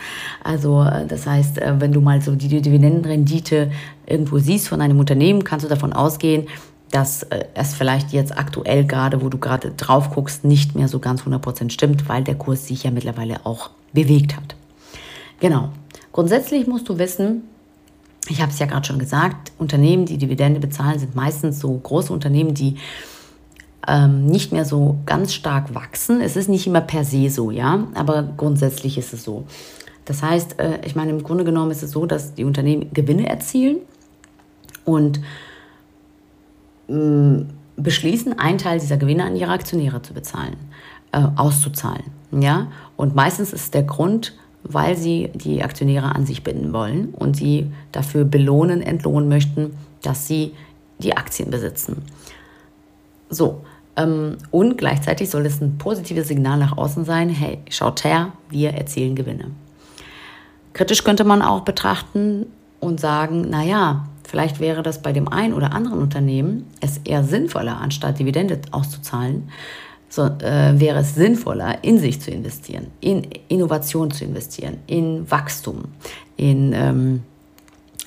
Also 0.44 0.84
äh, 0.84 1.06
das 1.06 1.28
heißt, 1.28 1.60
äh, 1.60 1.74
wenn 1.80 1.92
du 1.92 2.02
mal 2.02 2.22
so 2.22 2.36
die 2.36 2.48
Dividendenrendite 2.48 3.72
irgendwo 4.08 4.38
siehst 4.38 4.68
von 4.68 4.82
einem 4.82 5.00
Unternehmen, 5.00 5.44
kannst 5.44 5.66
du 5.66 5.70
davon 5.70 5.94
ausgehen, 5.94 6.48
dass 6.92 7.24
äh, 7.24 7.46
es 7.54 7.74
vielleicht 7.74 8.14
jetzt 8.14 8.38
aktuell 8.38 8.86
gerade, 8.86 9.22
wo 9.22 9.30
du 9.30 9.38
gerade 9.38 9.72
drauf 9.72 10.12
guckst, 10.12 10.46
nicht 10.46 10.76
mehr 10.76 10.88
so 10.88 11.00
ganz 11.00 11.24
100% 11.24 11.72
stimmt, 11.72 12.08
weil 12.08 12.24
der 12.24 12.36
Kurs 12.36 12.68
sich 12.68 12.84
ja 12.84 12.92
mittlerweile 12.92 13.46
auch 13.46 13.72
bewegt 13.94 14.36
hat. 14.36 14.56
Genau. 15.40 15.70
Grundsätzlich 16.12 16.68
musst 16.68 16.88
du 16.88 16.98
wissen, 16.98 17.44
ich 18.30 18.42
habe 18.42 18.52
es 18.52 18.60
ja 18.60 18.66
gerade 18.66 18.86
schon 18.86 19.00
gesagt, 19.00 19.52
Unternehmen, 19.58 20.06
die 20.06 20.18
Dividende 20.18 20.60
bezahlen, 20.60 20.98
sind 20.98 21.16
meistens 21.16 21.60
so 21.60 21.72
große 21.72 22.14
Unternehmen, 22.14 22.54
die 22.54 22.78
ähm, 23.88 24.26
nicht 24.26 24.52
mehr 24.52 24.66
so 24.66 24.98
ganz 25.06 25.34
stark 25.34 25.76
wachsen. 25.76 26.22
Es 26.22 26.36
ist 26.36 26.50
nicht 26.50 26.66
immer 26.66 26.82
per 26.82 27.04
se 27.04 27.30
so, 27.30 27.52
ja, 27.52 27.88
aber 27.94 28.24
grundsätzlich 28.38 28.98
ist 28.98 29.14
es 29.14 29.24
so. 29.24 29.46
Das 30.06 30.24
heißt, 30.24 30.60
äh, 30.60 30.80
ich 30.86 30.96
meine, 30.96 31.12
im 31.12 31.24
Grunde 31.24 31.44
genommen 31.44 31.72
ist 31.72 31.84
es 31.84 31.92
so, 31.92 32.06
dass 32.06 32.34
die 32.34 32.46
Unternehmen 32.46 32.94
Gewinne 32.94 33.28
erzielen 33.28 33.78
und 34.86 35.20
mh, 36.88 36.98
mm, 36.98 37.50
beschließen, 37.78 38.40
einen 38.40 38.58
Teil 38.58 38.80
dieser 38.80 38.98
Gewinne 38.98 39.26
an 39.26 39.36
ihre 39.36 39.52
Aktionäre 39.52 40.02
zu 40.02 40.14
bezahlen, 40.14 40.56
äh, 41.12 41.22
auszuzahlen. 41.36 42.06
Ja? 42.32 42.68
Und 42.96 43.16
meistens 43.16 43.52
ist 43.52 43.74
der 43.74 43.84
Grund, 43.84 44.34
weil 44.64 44.96
sie 44.96 45.30
die 45.34 45.64
Aktionäre 45.64 46.16
an 46.16 46.26
sich 46.26 46.44
binden 46.44 46.74
wollen 46.74 47.10
und 47.10 47.36
sie 47.36 47.72
dafür 47.92 48.24
belohnen, 48.24 48.82
entlohnen 48.82 49.30
möchten, 49.30 49.78
dass 50.02 50.28
sie 50.28 50.54
die 51.00 51.16
Aktien 51.18 51.52
besitzen. 51.52 52.02
So, 53.30 53.62
ähm, 53.96 54.38
und 54.52 54.78
gleichzeitig 54.78 55.30
soll 55.30 55.46
es 55.46 55.62
ein 55.62 55.78
positives 55.78 56.28
Signal 56.28 56.58
nach 56.58 56.78
außen 56.78 57.06
sein, 57.06 57.30
hey, 57.30 57.60
schaut 57.70 58.04
her, 58.04 58.32
wir 58.50 58.72
erzielen 58.72 59.16
Gewinne. 59.16 59.52
Kritisch 60.74 61.04
könnte 61.04 61.24
man 61.24 61.42
auch 61.42 61.62
betrachten 61.62 62.48
und 62.80 63.00
sagen, 63.00 63.50
naja, 63.50 64.08
vielleicht 64.28 64.60
wäre 64.60 64.84
das 64.84 65.02
bei 65.02 65.14
dem 65.14 65.28
einen 65.28 65.54
oder 65.54 65.74
anderen 65.74 66.00
Unternehmen 66.00 66.68
es 66.82 67.00
eher 67.04 67.24
sinnvoller, 67.24 67.78
anstatt 67.80 68.20
Dividende 68.20 68.60
auszuzahlen, 68.72 69.50
so, 70.10 70.24
äh, 70.24 70.80
wäre 70.80 71.00
es 71.00 71.16
sinnvoller, 71.16 71.84
in 71.84 72.00
sich 72.00 72.22
zu 72.22 72.32
investieren, 72.32 72.88
in 73.02 73.28
Innovation 73.48 74.12
zu 74.12 74.24
investieren, 74.24 74.78
in 74.88 75.30
Wachstum, 75.30 75.86
in 76.38 76.74
ähm, 76.74 77.24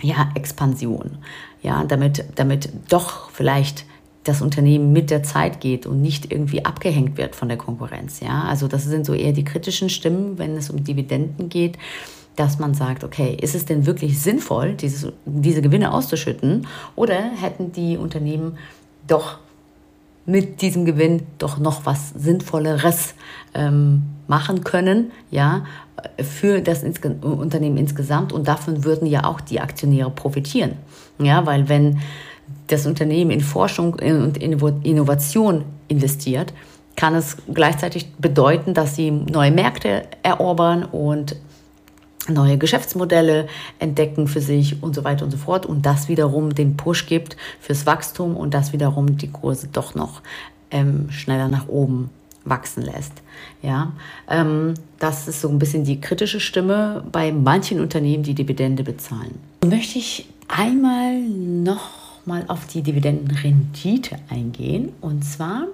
ja, 0.01 0.31
Expansion, 0.35 1.19
ja, 1.63 1.85
damit, 1.85 2.25
damit 2.37 2.71
doch 2.89 3.31
vielleicht 3.31 3.85
das 4.25 4.43
Unternehmen 4.43 4.93
mit 4.93 5.11
der 5.11 5.23
Zeit 5.23 5.61
geht 5.61 5.87
und 5.87 6.03
nicht 6.03 6.31
irgendwie 6.31 6.65
abgehängt 6.65 7.17
wird 7.17 7.35
von 7.35 7.49
der 7.49 7.57
Konkurrenz. 7.57 8.21
Ja? 8.21 8.45
Also 8.45 8.69
das 8.69 8.85
sind 8.85 9.07
so 9.07 9.15
eher 9.15 9.33
die 9.33 9.45
kritischen 9.45 9.89
Stimmen, 9.89 10.39
wenn 10.39 10.57
es 10.57 10.71
um 10.71 10.85
Dividenden 10.85 11.49
geht, 11.49 11.79
dass 12.39 12.59
man 12.61 12.75
sagt, 12.75 13.03
okay, 13.03 13.37
ist 13.41 13.55
es 13.55 13.65
denn 13.65 13.85
wirklich 13.85 14.21
sinnvoll, 14.21 14.75
dieses, 14.75 15.13
diese 15.25 15.61
Gewinne 15.61 15.93
auszuschütten? 15.93 16.67
Oder 16.95 17.17
hätten 17.17 17.73
die 17.73 17.97
Unternehmen 17.97 18.57
doch 19.09 19.39
mit 20.25 20.63
diesem 20.63 20.85
Gewinn 20.85 21.23
doch 21.39 21.59
noch 21.59 21.85
was 21.85 22.11
Sinnvolleres 22.11 23.15
ähm, 23.55 24.03
machen 24.29 24.63
können, 24.63 25.11
ja, 25.31 25.65
für 26.19 26.61
das 26.61 26.85
Unternehmen 26.85 27.77
insgesamt? 27.77 28.33
Und 28.33 28.47
davon 28.47 28.85
würden 28.85 29.07
ja 29.07 29.25
auch 29.25 29.41
die 29.41 29.61
Aktionäre 29.61 30.11
profitieren, 30.11 30.73
ja, 31.19 31.45
weil 31.45 31.69
wenn 31.69 31.99
das 32.69 32.87
Unternehmen 32.87 33.33
in 33.33 33.41
Forschung 33.41 33.95
und 33.95 34.37
Innovation 34.37 35.65
investiert, 35.89 36.53
kann 36.95 37.15
es 37.15 37.37
gleichzeitig 37.53 38.13
bedeuten, 38.15 38.75
dass 38.75 38.95
sie 38.95 39.11
neue 39.11 39.51
Märkte 39.51 40.03
erobern 40.23 40.85
und 40.85 41.37
neue 42.29 42.59
Geschäftsmodelle 42.59 43.49
entdecken 43.79 44.29
für 44.29 44.41
sich 44.41 44.83
und 44.83 44.95
so 44.95 45.05
weiter 45.05 45.25
und 45.25 45.31
so 45.31 45.39
fort 45.39 45.67
und 45.67 45.87
das 45.87 46.09
wiederum 46.09 46.55
den 46.55 46.77
Push 46.77 47.07
gibt 47.07 47.37
fürs 47.61 47.87
Wachstum 47.87 48.37
und 48.37 48.55
das 48.55 48.73
wiederum 48.73 49.17
die 49.17 49.31
Kurse 49.31 49.69
doch 49.73 49.95
noch 49.95 50.23
ähm, 50.71 51.11
schneller 51.11 51.49
nach 51.49 51.69
oben 51.69 52.11
wachsen 52.45 52.83
lässt. 52.83 53.13
Ja, 53.63 53.93
ähm, 54.29 54.75
das 54.99 55.29
ist 55.29 55.41
so 55.41 55.49
ein 55.49 55.59
bisschen 55.59 55.85
die 55.85 56.01
kritische 56.01 56.41
Stimme 56.41 57.05
bei 57.13 57.33
manchen 57.33 57.81
Unternehmen, 57.81 58.23
die 58.23 58.35
Dividende 58.35 58.85
bezahlen. 58.85 59.39
Möchte 59.65 59.99
ich 59.99 60.29
einmal 60.49 61.21
noch 61.21 62.09
mal 62.25 62.45
auf 62.49 62.67
die 62.67 62.83
Dividendenrendite 62.83 64.19
eingehen. 64.29 64.93
Und 65.01 65.25
zwar 65.25 65.67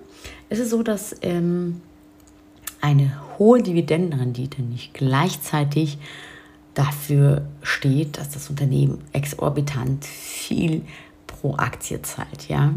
ist 0.49 0.61
es 0.61 0.71
so, 0.71 0.83
dass 0.83 1.17
ähm, 1.23 1.81
eine 2.81 3.13
hohe 3.39 3.63
Dividendenrendite 3.63 4.63
nicht 4.63 4.95
gleichzeitig 4.95 5.99
dafür 6.75 7.43
steht, 7.63 8.19
dass 8.19 8.31
das 8.31 8.51
Unternehmen 8.51 9.03
exorbitant 9.13 10.05
viel 10.05 10.83
pro 11.27 11.55
Aktie 11.57 12.03
zahlt. 12.03 12.49
Ja? 12.49 12.75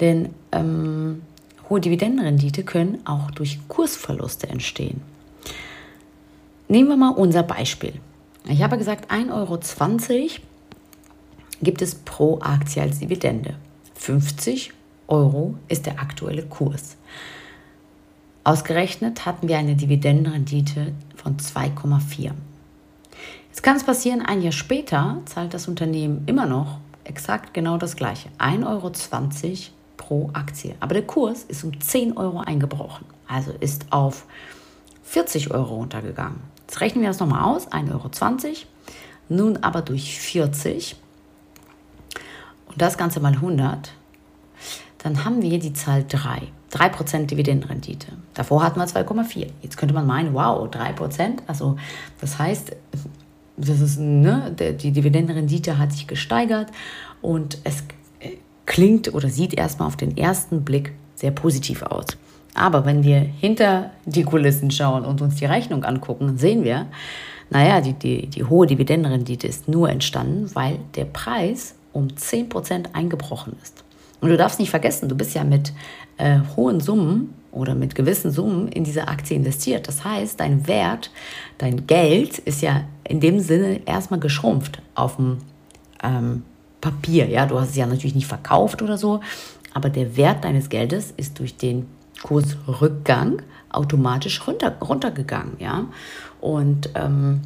Denn 0.00 0.30
ähm, 0.52 1.22
hohe 1.68 1.80
Dividendenrendite 1.80 2.62
können 2.62 2.98
auch 3.04 3.30
durch 3.30 3.58
Kursverluste 3.68 4.48
entstehen. 4.48 5.00
Nehmen 6.68 6.88
wir 6.88 6.96
mal 6.96 7.10
unser 7.10 7.42
Beispiel. 7.42 7.94
Ich 8.48 8.62
habe 8.62 8.78
gesagt, 8.78 9.10
1,20 9.10 9.32
Euro 9.32 9.58
gibt 11.60 11.82
es 11.82 11.94
pro 11.94 12.40
Aktie 12.40 12.82
als 12.82 12.98
Dividende. 12.98 13.54
50 13.94 14.72
Euro 15.08 15.54
ist 15.68 15.86
der 15.86 16.00
aktuelle 16.00 16.42
Kurs. 16.42 16.96
Ausgerechnet 18.44 19.24
hatten 19.24 19.46
wir 19.48 19.58
eine 19.58 19.76
Dividendenrendite 19.76 20.92
von 21.14 21.36
2,4. 21.36 22.32
Jetzt 23.52 23.62
kann 23.62 23.76
es 23.76 23.84
passieren, 23.84 24.22
ein 24.22 24.40
Jahr 24.40 24.50
später 24.50 25.18
zahlt 25.26 25.52
das 25.52 25.68
Unternehmen 25.68 26.22
immer 26.24 26.46
noch 26.46 26.78
exakt 27.04 27.52
genau 27.52 27.76
das 27.76 27.96
gleiche. 27.96 28.30
1,20 28.38 28.66
Euro 28.66 28.90
pro 29.98 30.30
Aktie. 30.32 30.74
Aber 30.80 30.94
der 30.94 31.02
Kurs 31.02 31.42
ist 31.42 31.62
um 31.62 31.78
10 31.78 32.16
Euro 32.16 32.40
eingebrochen. 32.40 33.04
Also 33.28 33.52
ist 33.60 33.92
auf 33.92 34.24
40 35.02 35.50
Euro 35.50 35.74
runtergegangen. 35.74 36.40
Jetzt 36.62 36.80
rechnen 36.80 37.02
wir 37.02 37.10
das 37.10 37.20
nochmal 37.20 37.42
aus. 37.42 37.70
1,20 37.70 37.92
Euro. 37.92 38.54
Nun 39.28 39.58
aber 39.58 39.82
durch 39.82 40.18
40 40.18 40.96
und 42.68 42.80
das 42.80 42.96
Ganze 42.96 43.20
mal 43.20 43.34
100, 43.34 43.92
dann 44.96 45.26
haben 45.26 45.42
wir 45.42 45.58
die 45.58 45.74
Zahl 45.74 46.06
3. 46.08 46.48
3% 46.72 47.26
Dividendenrendite. 47.26 48.12
Davor 48.32 48.62
hatten 48.62 48.80
wir 48.80 48.86
2,4. 48.86 49.48
Jetzt 49.60 49.76
könnte 49.76 49.94
man 49.94 50.06
meinen, 50.06 50.32
wow, 50.32 50.70
3%. 50.70 51.40
Also 51.46 51.76
das 52.18 52.38
heißt, 52.38 52.74
das 53.56 53.80
ist, 53.80 53.98
ne, 53.98 54.54
die 54.80 54.92
Dividendenrendite 54.92 55.78
hat 55.78 55.92
sich 55.92 56.06
gesteigert 56.06 56.68
und 57.20 57.58
es 57.64 57.84
klingt 58.66 59.12
oder 59.12 59.28
sieht 59.28 59.54
erstmal 59.54 59.88
auf 59.88 59.96
den 59.96 60.16
ersten 60.16 60.62
Blick 60.62 60.92
sehr 61.14 61.30
positiv 61.30 61.82
aus. 61.82 62.06
Aber 62.54 62.84
wenn 62.84 63.02
wir 63.02 63.18
hinter 63.20 63.90
die 64.04 64.24
Kulissen 64.24 64.70
schauen 64.70 65.04
und 65.04 65.20
uns 65.22 65.36
die 65.36 65.46
Rechnung 65.46 65.84
angucken, 65.84 66.36
sehen 66.36 66.64
wir, 66.64 66.86
naja, 67.50 67.80
die, 67.80 67.94
die, 67.94 68.26
die 68.28 68.44
hohe 68.44 68.66
Dividendenrendite 68.66 69.46
ist 69.46 69.68
nur 69.68 69.90
entstanden, 69.90 70.50
weil 70.54 70.78
der 70.94 71.04
Preis 71.04 71.74
um 71.92 72.08
10% 72.08 72.94
eingebrochen 72.94 73.56
ist. 73.62 73.84
Und 74.20 74.30
du 74.30 74.36
darfst 74.36 74.58
nicht 74.58 74.70
vergessen, 74.70 75.08
du 75.08 75.14
bist 75.14 75.34
ja 75.34 75.44
mit 75.44 75.72
äh, 76.16 76.40
hohen 76.56 76.80
Summen 76.80 77.34
oder 77.52 77.74
mit 77.74 77.94
gewissen 77.94 78.30
Summen 78.30 78.68
in 78.68 78.82
diese 78.82 79.08
Aktie 79.08 79.36
investiert. 79.36 79.86
Das 79.86 80.04
heißt, 80.04 80.40
dein 80.40 80.66
Wert, 80.66 81.10
dein 81.58 81.86
Geld 81.86 82.38
ist 82.38 82.62
ja 82.62 82.84
in 83.04 83.20
dem 83.20 83.40
Sinne 83.40 83.86
erstmal 83.86 84.18
geschrumpft 84.18 84.82
auf 84.94 85.16
dem 85.16 85.38
ähm, 86.02 86.42
Papier. 86.80 87.28
Ja, 87.28 87.46
du 87.46 87.60
hast 87.60 87.70
es 87.70 87.76
ja 87.76 87.86
natürlich 87.86 88.14
nicht 88.14 88.26
verkauft 88.26 88.82
oder 88.82 88.98
so, 88.98 89.20
aber 89.74 89.90
der 89.90 90.16
Wert 90.16 90.44
deines 90.44 90.70
Geldes 90.70 91.12
ist 91.16 91.38
durch 91.38 91.56
den 91.56 91.86
Kursrückgang 92.22 93.42
automatisch 93.70 94.46
runter, 94.46 94.76
runtergegangen. 94.80 95.56
Ja, 95.58 95.86
und 96.40 96.90
ähm, 96.94 97.42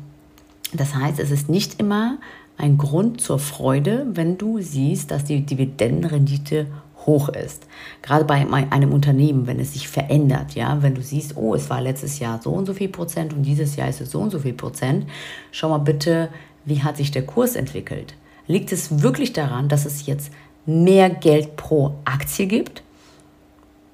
das 0.73 0.95
heißt, 0.95 1.19
es 1.19 1.31
ist 1.31 1.49
nicht 1.49 1.81
immer 1.81 2.19
ein 2.59 2.79
Grund 2.79 3.21
zur 3.21 3.39
Freude, 3.39 4.07
wenn 4.11 4.39
du 4.39 4.61
siehst, 4.61 5.11
dass 5.11 5.25
die 5.25 5.45
Dividendenrendite 5.45 6.67
hoch 7.07 7.29
ist. 7.29 7.67
Gerade 8.03 8.25
bei 8.25 8.47
einem 8.71 8.93
Unternehmen, 8.93 9.47
wenn 9.47 9.61
es 9.61 9.73
sich 9.73 9.89
verändert, 9.89 10.55
ja, 10.55 10.83
wenn 10.83 10.95
du 10.95 11.03
siehst, 11.03 11.37
oh, 11.37 11.55
es 11.55 11.71
war 11.71 11.81
letztes 11.81 12.19
Jahr 12.19 12.41
so 12.43 12.51
und 12.51 12.67
so 12.67 12.75
viel 12.75 12.89
Prozent 12.89 13.33
und 13.33 13.43
dieses 13.43 13.77
Jahr 13.77 13.89
ist 13.89 14.01
es 14.01 14.11
so 14.11 14.21
und 14.21 14.31
so 14.31 14.39
viel 14.39 14.53
Prozent, 14.53 15.07
schau 15.53 15.69
mal 15.69 15.79
bitte, 15.79 16.29
wie 16.65 16.83
hat 16.83 16.97
sich 16.97 17.11
der 17.11 17.25
Kurs 17.25 17.57
entwickelt? 17.57 18.15
Liegt 18.47 18.73
es 18.73 19.03
wirklich 19.03 19.33
daran, 19.33 19.69
dass 19.69 19.87
es 19.87 20.07
jetzt 20.07 20.33
mehr 20.67 21.11
Geld 21.11 21.57
pro 21.57 21.95
Aktie 22.05 22.47
gibt? 22.47 22.83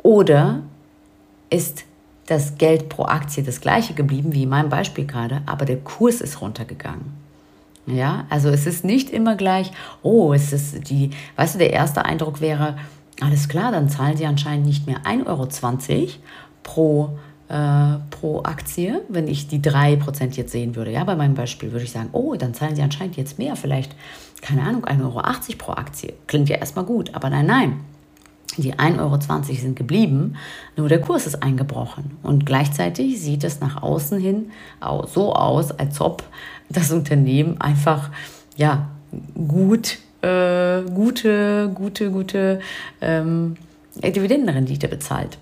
Oder 0.03 0.63
ist 1.51 1.85
das 2.27 2.57
Geld 2.57 2.89
pro 2.89 3.05
Aktie 3.05 3.43
das 3.43 3.61
gleiche 3.61 3.95
geblieben 3.95 4.33
wie 4.33 4.45
in 4.45 4.49
meinem 4.49 4.71
Beispiel 4.71 5.07
gerade, 5.07 5.43
aber 5.47 5.65
der 5.65 5.79
Kurs 5.79 6.21
ist 6.21 6.41
runtergegangen? 6.41 7.23
Ja, 7.87 8.27
also 8.31 8.49
es 8.49 8.67
ist 8.67 8.85
nicht 8.85 9.11
immer 9.11 9.35
gleich, 9.35 9.73
oh, 10.03 10.33
es 10.33 10.53
ist 10.53 10.89
die, 10.89 11.11
weißt 11.37 11.55
du, 11.55 11.59
der 11.59 11.73
erste 11.73 12.05
Eindruck 12.05 12.41
wäre, 12.41 12.77
alles 13.23 13.49
klar, 13.49 13.73
dann 13.73 13.89
zahlen 13.89 14.17
sie 14.17 14.27
anscheinend 14.27 14.67
nicht 14.67 14.87
mehr 14.87 15.03
1,20 15.05 15.27
Euro 15.27 16.09
pro, 16.63 17.19
äh, 17.49 17.99
pro 18.11 18.43
Aktie, 18.43 19.03
wenn 19.09 19.29
ich 19.29 19.49
die 19.49 19.61
3% 19.61 20.37
jetzt 20.37 20.53
sehen 20.53 20.75
würde. 20.77 20.91
Ja, 20.91 21.05
bei 21.05 21.17
meinem 21.17 21.35
Beispiel 21.35 21.73
würde 21.73 21.85
ich 21.85 21.93
sagen, 21.93 22.11
oh, 22.13 22.35
dann 22.35 22.55
zahlen 22.55 22.77
sie 22.77 22.83
anscheinend 22.83 23.17
jetzt 23.17 23.39
mehr, 23.39 23.57
vielleicht, 23.57 23.95
keine 24.41 24.63
Ahnung, 24.63 24.85
1,80 24.85 25.03
Euro 25.03 25.23
pro 25.59 25.73
Aktie. 25.73 26.15
Klingt 26.27 26.49
ja 26.49 26.57
erstmal 26.57 26.85
gut, 26.85 27.15
aber 27.15 27.31
nein, 27.31 27.47
nein. 27.47 27.81
Die 28.59 28.75
1,20 28.75 28.99
Euro 28.99 29.43
sind 29.43 29.77
geblieben, 29.77 30.37
nur 30.77 30.89
der 30.89 31.01
Kurs 31.01 31.27
ist 31.27 31.43
eingebrochen. 31.43 32.19
Und 32.23 32.45
gleichzeitig 32.45 33.19
sieht 33.19 33.45
es 33.45 33.61
nach 33.61 33.83
außen 33.83 34.21
hin 34.21 34.51
so 35.07 35.35
aus, 35.35 35.73
als 35.73 36.03
ob 36.03 36.23
das 36.69 36.93
Unternehmen 36.93 37.59
einfach 37.63 38.11
ja, 38.57 38.91
gut, 39.49 39.99
äh, 40.23 40.83
gute, 40.83 41.71
gute, 41.75 42.11
gute 42.11 42.61
ähm, 43.01 43.57
Dividendenrendite 43.95 44.89
bezahlt. 44.89 45.39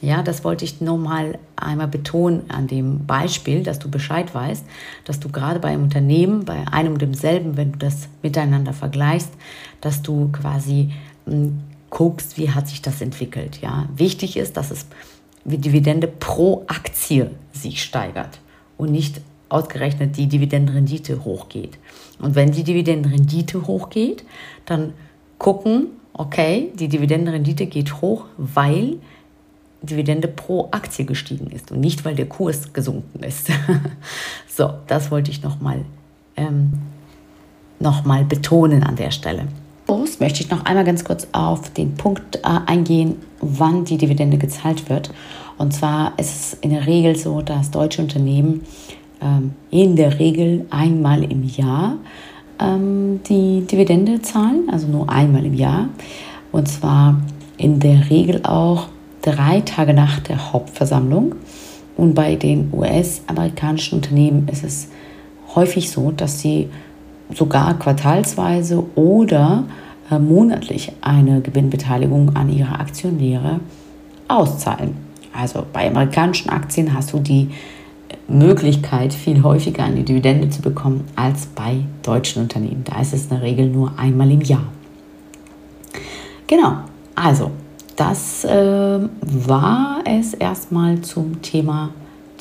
Ja, 0.00 0.22
das 0.22 0.44
wollte 0.44 0.66
ich 0.66 0.80
nochmal 0.80 1.38
einmal 1.56 1.88
betonen 1.88 2.42
an 2.48 2.66
dem 2.66 3.06
Beispiel, 3.06 3.62
dass 3.62 3.78
du 3.78 3.90
Bescheid 3.90 4.34
weißt, 4.34 4.64
dass 5.04 5.18
du 5.18 5.30
gerade 5.30 5.60
bei 5.60 5.68
einem 5.68 5.84
Unternehmen, 5.84 6.44
bei 6.44 6.66
einem 6.70 6.94
und 6.94 7.02
demselben, 7.02 7.56
wenn 7.56 7.72
du 7.72 7.78
das 7.78 8.08
miteinander 8.22 8.74
vergleichst, 8.74 9.30
dass 9.80 10.02
du 10.02 10.30
quasi 10.30 10.92
hm, 11.26 11.60
guckst, 11.88 12.36
wie 12.36 12.50
hat 12.50 12.68
sich 12.68 12.82
das 12.82 13.00
entwickelt. 13.00 13.60
Ja, 13.62 13.88
wichtig 13.96 14.36
ist, 14.36 14.56
dass 14.58 14.70
es 14.70 14.86
die 15.44 15.58
Dividende 15.58 16.06
pro 16.06 16.64
Aktie 16.66 17.30
sich 17.52 17.82
steigert 17.82 18.40
und 18.76 18.90
nicht 18.90 19.20
ausgerechnet 19.48 20.16
die 20.16 20.26
Dividendenrendite 20.26 21.24
hochgeht. 21.24 21.78
Und 22.20 22.34
wenn 22.34 22.52
die 22.52 22.64
Dividendenrendite 22.64 23.66
hochgeht, 23.66 24.24
dann 24.66 24.92
gucken, 25.38 25.88
okay, 26.12 26.70
die 26.74 26.88
Dividendenrendite 26.88 27.66
geht 27.66 28.00
hoch, 28.00 28.26
weil 28.36 28.98
Dividende 29.82 30.28
pro 30.28 30.68
Aktie 30.70 31.04
gestiegen 31.04 31.50
ist 31.50 31.70
und 31.70 31.80
nicht, 31.80 32.04
weil 32.04 32.14
der 32.14 32.26
Kurs 32.26 32.72
gesunken 32.72 33.22
ist. 33.22 33.48
so, 34.48 34.70
das 34.86 35.10
wollte 35.10 35.30
ich 35.30 35.42
nochmal 35.42 35.84
ähm, 36.36 36.72
noch 37.80 38.02
betonen 38.24 38.82
an 38.82 38.96
der 38.96 39.10
Stelle. 39.10 39.46
Schluss 39.86 40.20
möchte 40.20 40.42
ich 40.42 40.50
noch 40.50 40.64
einmal 40.64 40.84
ganz 40.84 41.04
kurz 41.04 41.26
auf 41.32 41.70
den 41.70 41.94
Punkt 41.94 42.36
äh, 42.36 42.40
eingehen, 42.66 43.16
wann 43.40 43.84
die 43.84 43.96
Dividende 43.96 44.38
gezahlt 44.38 44.88
wird. 44.88 45.10
Und 45.56 45.72
zwar 45.72 46.12
ist 46.18 46.34
es 46.34 46.58
in 46.60 46.70
der 46.70 46.86
Regel 46.86 47.16
so, 47.16 47.40
dass 47.40 47.70
deutsche 47.70 48.02
Unternehmen 48.02 48.62
in 49.70 49.96
der 49.96 50.18
Regel 50.18 50.66
einmal 50.70 51.24
im 51.24 51.44
Jahr 51.44 51.96
ähm, 52.60 53.20
die 53.28 53.62
Dividende 53.66 54.22
zahlen, 54.22 54.68
also 54.70 54.86
nur 54.86 55.08
einmal 55.08 55.44
im 55.44 55.54
Jahr. 55.54 55.88
Und 56.52 56.68
zwar 56.68 57.20
in 57.56 57.80
der 57.80 58.10
Regel 58.10 58.42
auch 58.44 58.88
drei 59.22 59.60
Tage 59.60 59.94
nach 59.94 60.20
der 60.20 60.52
Hauptversammlung. 60.52 61.34
Und 61.96 62.14
bei 62.14 62.34
den 62.34 62.70
US-amerikanischen 62.72 63.96
Unternehmen 63.96 64.48
ist 64.48 64.64
es 64.64 64.88
häufig 65.54 65.90
so, 65.90 66.10
dass 66.10 66.40
sie 66.40 66.68
sogar 67.32 67.78
quartalsweise 67.78 68.84
oder 68.96 69.64
äh, 70.10 70.18
monatlich 70.18 70.92
eine 71.00 71.40
Gewinnbeteiligung 71.40 72.36
an 72.36 72.52
ihre 72.52 72.78
Aktionäre 72.78 73.60
auszahlen. 74.28 74.96
Also 75.32 75.64
bei 75.72 75.88
amerikanischen 75.88 76.50
Aktien 76.50 76.94
hast 76.94 77.12
du 77.12 77.18
die 77.18 77.48
Möglichkeit, 78.28 79.12
viel 79.12 79.42
häufiger 79.42 79.84
eine 79.84 80.02
Dividende 80.02 80.48
zu 80.48 80.62
bekommen 80.62 81.04
als 81.16 81.46
bei 81.46 81.84
deutschen 82.02 82.42
Unternehmen. 82.42 82.84
Da 82.84 83.00
ist 83.00 83.12
es 83.12 83.24
in 83.24 83.30
der 83.30 83.42
Regel 83.42 83.68
nur 83.68 83.92
einmal 83.98 84.30
im 84.30 84.40
Jahr. 84.40 84.66
Genau, 86.46 86.78
also 87.14 87.50
das 87.96 88.44
äh, 88.44 88.98
war 89.20 89.98
es 90.04 90.34
erstmal 90.34 91.00
zum 91.00 91.40
Thema 91.42 91.90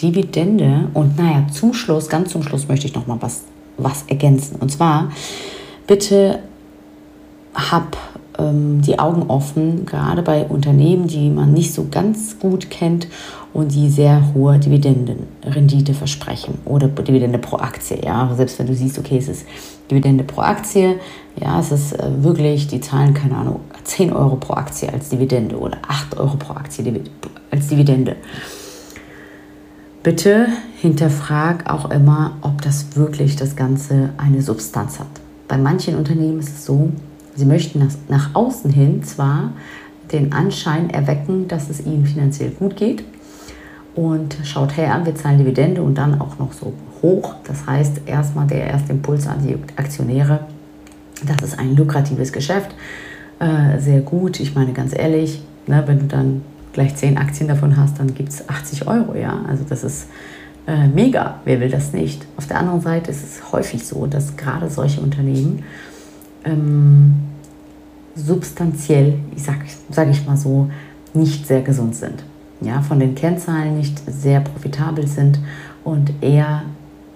Dividende. 0.01 0.89
Und 0.93 1.17
naja, 1.17 1.45
zum 1.51 1.73
Schluss, 1.73 2.09
ganz 2.09 2.31
zum 2.31 2.43
Schluss 2.43 2.67
möchte 2.67 2.87
ich 2.87 2.95
noch 2.95 3.07
mal 3.07 3.17
was, 3.21 3.43
was 3.77 4.03
ergänzen. 4.07 4.57
Und 4.59 4.71
zwar 4.71 5.11
bitte 5.85 6.39
hab 7.53 7.95
die 8.35 8.97
Augen 8.97 9.29
offen, 9.29 9.85
gerade 9.85 10.23
bei 10.23 10.45
Unternehmen, 10.45 11.07
die 11.07 11.29
man 11.29 11.53
nicht 11.53 11.71
so 11.71 11.87
ganz 11.91 12.39
gut 12.39 12.71
kennt 12.71 13.07
und 13.53 13.73
die 13.73 13.89
sehr 13.89 14.33
hohe 14.33 14.57
Dividendenrendite 14.57 15.93
versprechen 15.93 16.57
oder 16.65 16.87
Dividende 16.87 17.37
pro 17.37 17.57
Aktie. 17.57 18.03
Ja, 18.03 18.33
selbst 18.35 18.57
wenn 18.57 18.65
du 18.65 18.73
siehst, 18.73 18.97
okay, 18.97 19.17
es 19.17 19.27
ist 19.27 19.45
Dividende 19.91 20.23
pro 20.23 20.41
Aktie, 20.41 20.99
ja, 21.39 21.59
es 21.59 21.71
ist 21.71 21.93
äh, 21.93 22.23
wirklich, 22.23 22.67
die 22.67 22.81
zahlen, 22.81 23.13
keine 23.13 23.37
Ahnung, 23.37 23.59
10 23.83 24.11
Euro 24.11 24.37
pro 24.37 24.53
Aktie 24.53 24.91
als 24.91 25.09
Dividende 25.09 25.57
oder 25.57 25.77
8 25.87 26.17
Euro 26.17 26.35
pro 26.37 26.53
Aktie 26.53 27.01
als 27.51 27.67
Dividende. 27.67 28.15
Bitte 30.01 30.47
hinterfrag 30.81 31.71
auch 31.71 31.91
immer, 31.91 32.37
ob 32.41 32.61
das 32.61 32.95
wirklich 32.95 33.35
das 33.35 33.55
Ganze 33.55 34.09
eine 34.17 34.41
Substanz 34.41 34.99
hat. 34.99 35.07
Bei 35.47 35.57
manchen 35.57 35.95
Unternehmen 35.95 36.39
ist 36.39 36.49
es 36.49 36.65
so, 36.65 36.91
Sie 37.35 37.45
möchten 37.45 37.79
nach, 37.79 37.93
nach 38.09 38.35
außen 38.35 38.71
hin 38.71 39.03
zwar 39.03 39.53
den 40.11 40.33
Anschein 40.33 40.89
erwecken, 40.89 41.47
dass 41.47 41.69
es 41.69 41.85
ihnen 41.85 42.05
finanziell 42.05 42.51
gut 42.51 42.75
geht 42.75 43.03
und 43.95 44.37
schaut 44.43 44.77
her, 44.77 45.01
wir 45.03 45.15
zahlen 45.15 45.39
Dividende 45.39 45.81
und 45.81 45.97
dann 45.97 46.19
auch 46.19 46.39
noch 46.39 46.53
so 46.53 46.73
hoch. 47.01 47.35
Das 47.43 47.65
heißt, 47.65 48.01
erstmal 48.05 48.47
der 48.47 48.67
erste 48.67 48.93
Impuls 48.93 49.27
an 49.27 49.45
die 49.45 49.55
Aktionäre, 49.75 50.41
das 51.25 51.47
ist 51.47 51.59
ein 51.59 51.75
lukratives 51.75 52.31
Geschäft, 52.31 52.75
äh, 53.39 53.79
sehr 53.79 54.01
gut. 54.01 54.39
Ich 54.39 54.55
meine 54.55 54.73
ganz 54.73 54.97
ehrlich, 54.97 55.41
ne, 55.67 55.83
wenn 55.85 55.99
du 55.99 56.05
dann 56.05 56.41
gleich 56.73 56.95
10 56.95 57.17
Aktien 57.17 57.47
davon 57.47 57.77
hast, 57.77 57.99
dann 57.99 58.13
gibt 58.13 58.29
es 58.29 58.49
80 58.49 58.87
Euro, 58.87 59.15
ja. 59.15 59.41
Also 59.47 59.63
das 59.67 59.83
ist 59.83 60.07
äh, 60.67 60.87
mega. 60.87 61.39
Wer 61.45 61.59
will 61.59 61.69
das 61.69 61.93
nicht? 61.93 62.25
Auf 62.37 62.47
der 62.47 62.59
anderen 62.59 62.81
Seite 62.81 63.11
ist 63.11 63.23
es 63.23 63.51
häufig 63.51 63.85
so, 63.85 64.07
dass 64.07 64.37
gerade 64.37 64.69
solche 64.69 65.01
Unternehmen 65.01 65.63
ähm, 66.45 67.15
substanziell, 68.15 69.15
ich 69.35 69.43
sag, 69.43 69.57
sag 69.89 70.09
ich 70.09 70.25
mal 70.25 70.37
so, 70.37 70.69
nicht 71.13 71.47
sehr 71.47 71.61
gesund 71.61 71.95
sind. 71.95 72.23
Ja, 72.61 72.81
von 72.81 72.99
den 72.99 73.15
Kennzahlen 73.15 73.77
nicht 73.77 74.01
sehr 74.07 74.39
profitabel 74.39 75.07
sind 75.07 75.39
und 75.83 76.13
eher 76.21 76.63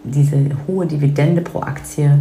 diese 0.04 0.38
hohe 0.68 0.86
Dividende 0.86 1.42
pro 1.42 1.62
Aktie 1.62 2.20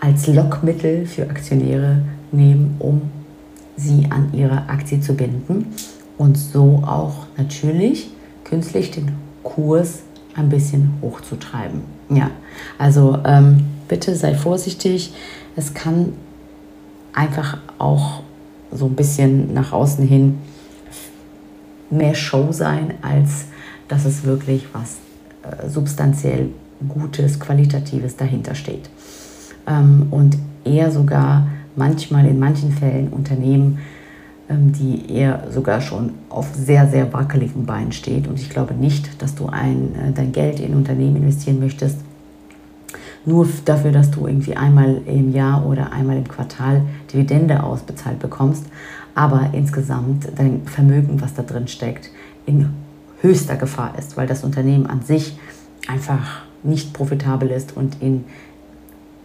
als 0.00 0.26
Lockmittel 0.26 1.06
für 1.06 1.28
Aktionäre 1.28 2.02
nehmen, 2.32 2.76
um 2.78 3.02
sie 3.76 4.06
an 4.10 4.30
ihre 4.32 4.68
Aktie 4.68 5.00
zu 5.00 5.14
binden 5.14 5.66
und 6.18 6.36
so 6.36 6.82
auch 6.86 7.26
natürlich 7.36 8.10
künstlich 8.44 8.90
den 8.90 9.12
Kurs 9.42 10.00
ein 10.34 10.48
bisschen 10.48 10.94
hochzutreiben. 11.02 11.82
Ja, 12.10 12.30
also 12.78 13.18
ähm, 13.24 13.64
bitte 13.92 14.16
sei 14.16 14.32
vorsichtig. 14.32 15.12
Es 15.54 15.74
kann 15.74 16.14
einfach 17.12 17.58
auch 17.76 18.22
so 18.72 18.86
ein 18.86 18.96
bisschen 18.96 19.52
nach 19.52 19.72
außen 19.72 20.06
hin 20.06 20.38
mehr 21.90 22.14
Show 22.14 22.52
sein, 22.52 22.94
als 23.02 23.44
dass 23.88 24.06
es 24.06 24.24
wirklich 24.24 24.64
was 24.72 24.96
äh, 25.42 25.68
substanziell 25.68 26.48
Gutes, 26.88 27.38
Qualitatives 27.38 28.16
dahinter 28.16 28.54
steht. 28.54 28.88
Ähm, 29.66 30.06
und 30.10 30.38
eher 30.64 30.90
sogar 30.90 31.48
manchmal 31.76 32.24
in 32.26 32.38
manchen 32.38 32.72
Fällen 32.72 33.08
Unternehmen, 33.08 33.78
ähm, 34.48 34.72
die 34.72 35.12
eher 35.12 35.48
sogar 35.50 35.82
schon 35.82 36.14
auf 36.30 36.48
sehr, 36.54 36.88
sehr 36.88 37.12
wackeligen 37.12 37.66
Beinen 37.66 37.92
steht. 37.92 38.26
Und 38.26 38.40
ich 38.40 38.48
glaube 38.48 38.72
nicht, 38.72 39.20
dass 39.20 39.34
du 39.34 39.48
ein, 39.48 39.94
äh, 39.96 40.12
dein 40.14 40.32
Geld 40.32 40.60
in 40.60 40.72
Unternehmen 40.72 41.16
investieren 41.16 41.60
möchtest, 41.60 41.98
nur 43.24 43.48
dafür, 43.64 43.92
dass 43.92 44.10
du 44.10 44.26
irgendwie 44.26 44.56
einmal 44.56 45.00
im 45.06 45.32
Jahr 45.32 45.64
oder 45.66 45.92
einmal 45.92 46.16
im 46.16 46.28
Quartal 46.28 46.82
Dividende 47.12 47.62
ausbezahlt 47.62 48.18
bekommst, 48.18 48.66
aber 49.14 49.50
insgesamt 49.52 50.26
dein 50.36 50.62
Vermögen, 50.66 51.20
was 51.20 51.34
da 51.34 51.42
drin 51.42 51.68
steckt, 51.68 52.10
in 52.46 52.70
höchster 53.20 53.56
Gefahr 53.56 53.94
ist, 53.98 54.16
weil 54.16 54.26
das 54.26 54.42
Unternehmen 54.42 54.86
an 54.86 55.02
sich 55.02 55.38
einfach 55.86 56.42
nicht 56.62 56.92
profitabel 56.92 57.50
ist 57.50 57.76
und 57.76 58.00
in 58.00 58.24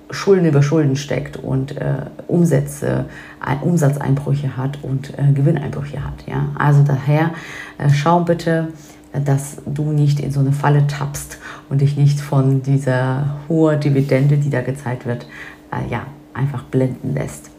Schulden 0.09 0.45
über 0.45 0.63
Schulden 0.63 0.95
steckt 0.95 1.37
und 1.37 1.75
äh, 1.75 2.05
Umsätze, 2.27 3.05
äh, 3.45 3.65
Umsatzeinbrüche 3.65 4.55
hat 4.55 4.79
und 4.81 5.17
äh, 5.17 5.33
Gewinneinbrüche 5.33 6.03
hat. 6.03 6.25
Ja? 6.25 6.49
Also 6.57 6.83
daher 6.83 7.31
äh, 7.77 7.89
schau 7.89 8.21
bitte, 8.21 8.69
dass 9.13 9.57
du 9.65 9.91
nicht 9.91 10.19
in 10.19 10.31
so 10.31 10.39
eine 10.39 10.51
Falle 10.51 10.87
tappst 10.87 11.37
und 11.69 11.81
dich 11.81 11.97
nicht 11.97 12.19
von 12.19 12.61
dieser 12.61 13.37
hohen 13.47 13.79
Dividende, 13.79 14.37
die 14.37 14.49
da 14.49 14.61
gezahlt 14.61 15.05
wird, 15.05 15.27
äh, 15.71 15.89
ja, 15.89 16.05
einfach 16.33 16.63
blenden 16.63 17.13
lässt. 17.13 17.49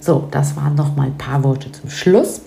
So, 0.00 0.28
das 0.30 0.56
waren 0.56 0.74
noch 0.74 0.96
mal 0.96 1.06
ein 1.06 1.18
paar 1.18 1.42
Worte 1.44 1.70
zum 1.72 1.88
Schluss. 1.88 2.42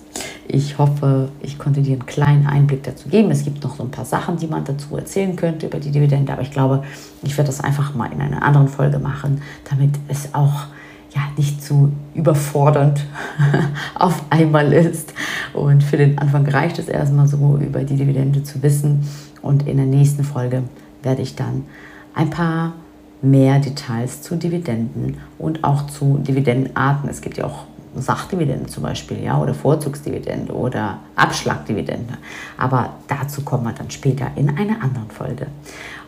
Ich 0.48 0.78
hoffe, 0.78 1.28
ich 1.40 1.58
konnte 1.58 1.82
dir 1.82 1.94
einen 1.94 2.06
kleinen 2.06 2.46
Einblick 2.46 2.84
dazu 2.84 3.08
geben. 3.08 3.30
Es 3.30 3.44
gibt 3.44 3.64
noch 3.64 3.76
so 3.76 3.82
ein 3.82 3.90
paar 3.90 4.04
Sachen, 4.04 4.36
die 4.36 4.46
man 4.46 4.64
dazu 4.64 4.96
erzählen 4.96 5.34
könnte 5.34 5.66
über 5.66 5.80
die 5.80 5.90
Dividende, 5.90 6.32
aber 6.32 6.42
ich 6.42 6.52
glaube, 6.52 6.84
ich 7.22 7.36
werde 7.36 7.48
das 7.48 7.60
einfach 7.60 7.94
mal 7.94 8.12
in 8.12 8.20
einer 8.20 8.42
anderen 8.42 8.68
Folge 8.68 8.98
machen, 8.98 9.42
damit 9.68 9.90
es 10.08 10.34
auch 10.34 10.66
ja, 11.16 11.22
nicht 11.36 11.64
zu 11.64 11.92
überfordernd 12.14 13.04
auf 13.94 14.22
einmal 14.28 14.72
ist. 14.72 15.14
Und 15.54 15.82
für 15.82 15.96
den 15.96 16.18
Anfang 16.18 16.46
reicht 16.46 16.78
es 16.78 16.88
erstmal 16.88 17.26
so, 17.26 17.58
über 17.60 17.82
die 17.84 17.96
Dividende 17.96 18.42
zu 18.42 18.62
wissen. 18.62 19.08
Und 19.40 19.66
in 19.66 19.78
der 19.78 19.86
nächsten 19.86 20.24
Folge 20.24 20.64
werde 21.02 21.22
ich 21.22 21.34
dann 21.34 21.64
ein 22.14 22.28
paar 22.28 22.74
mehr 23.22 23.58
Details 23.60 24.20
zu 24.20 24.36
Dividenden 24.36 25.16
und 25.38 25.64
auch 25.64 25.86
zu 25.86 26.18
Dividendenarten. 26.18 27.08
Es 27.08 27.22
gibt 27.22 27.38
ja 27.38 27.46
auch 27.46 27.64
Sachdividende 27.96 28.66
zum 28.66 28.82
Beispiel, 28.82 29.22
ja, 29.22 29.40
oder 29.40 29.54
Vorzugsdividende 29.54 30.52
oder 30.52 30.98
Abschlagdividende. 31.16 32.18
Aber 32.58 32.90
dazu 33.08 33.40
kommen 33.40 33.64
wir 33.64 33.72
dann 33.72 33.90
später 33.90 34.30
in 34.36 34.50
einer 34.50 34.82
anderen 34.82 35.10
Folge. 35.10 35.46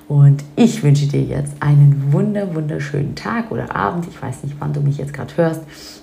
Und 0.08 0.42
ich 0.56 0.82
wünsche 0.82 1.06
dir 1.06 1.22
jetzt 1.22 1.52
einen 1.60 2.12
wunder, 2.12 2.54
wunderschönen 2.54 3.14
Tag 3.14 3.50
oder 3.50 3.76
Abend. 3.76 4.06
Ich 4.08 4.20
weiß 4.20 4.42
nicht, 4.42 4.56
wann 4.58 4.72
du 4.72 4.80
mich 4.80 4.96
jetzt 4.96 5.12
gerade 5.12 5.36
hörst. 5.36 5.60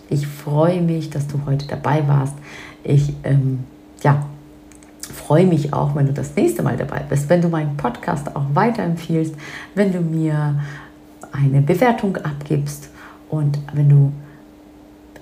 Ich 0.10 0.28
freue 0.28 0.82
mich, 0.82 1.10
dass 1.10 1.28
du 1.28 1.42
heute 1.48 1.68
dabei 1.68 2.08
warst. 2.08 2.36
Ich 2.84 3.14
ähm, 3.24 3.64
ja, 4.04 4.24
freue 5.02 5.48
mich 5.48 5.74
auch, 5.74 5.96
wenn 5.96 6.06
du 6.06 6.14
das 6.14 6.36
nächste 6.36 6.62
Mal 6.62 6.78
dabei 6.78 7.02
bist, 7.10 7.30
wenn 7.30 7.42
du 7.42 7.50
meinen 7.50 7.78
Podcast 7.78 8.36
auch 8.36 8.46
weiterempfiehlst, 8.54 9.34
wenn 9.74 9.92
du 9.92 10.02
mir 10.02 10.62
eine 11.32 11.62
Bewertung 11.62 12.18
abgibst 12.18 12.90
und 13.30 13.58
wenn 13.74 13.90
du 13.90 14.12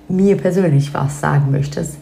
mir 0.10 0.36
persönlich 0.36 0.93
was 0.93 1.22
sagen 1.22 1.52
möchtest, 1.52 1.98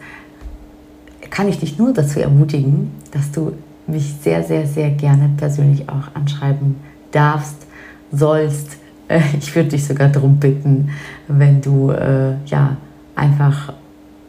kann 1.30 1.48
ich 1.48 1.60
dich 1.60 1.78
nur 1.78 1.92
dazu 1.92 2.18
ermutigen, 2.18 2.90
dass 3.12 3.30
du 3.30 3.52
mich 3.86 4.14
sehr, 4.22 4.42
sehr, 4.42 4.66
sehr 4.66 4.90
gerne 4.90 5.30
persönlich 5.36 5.88
auch 5.88 6.14
anschreiben 6.14 6.76
darfst, 7.10 7.66
sollst. 8.10 8.76
Äh, 9.08 9.20
ich 9.38 9.54
würde 9.54 9.70
dich 9.70 9.86
sogar 9.86 10.08
darum 10.08 10.38
bitten, 10.38 10.90
wenn 11.28 11.60
du 11.60 11.90
äh, 11.90 12.34
ja 12.46 12.76
einfach, 13.14 13.72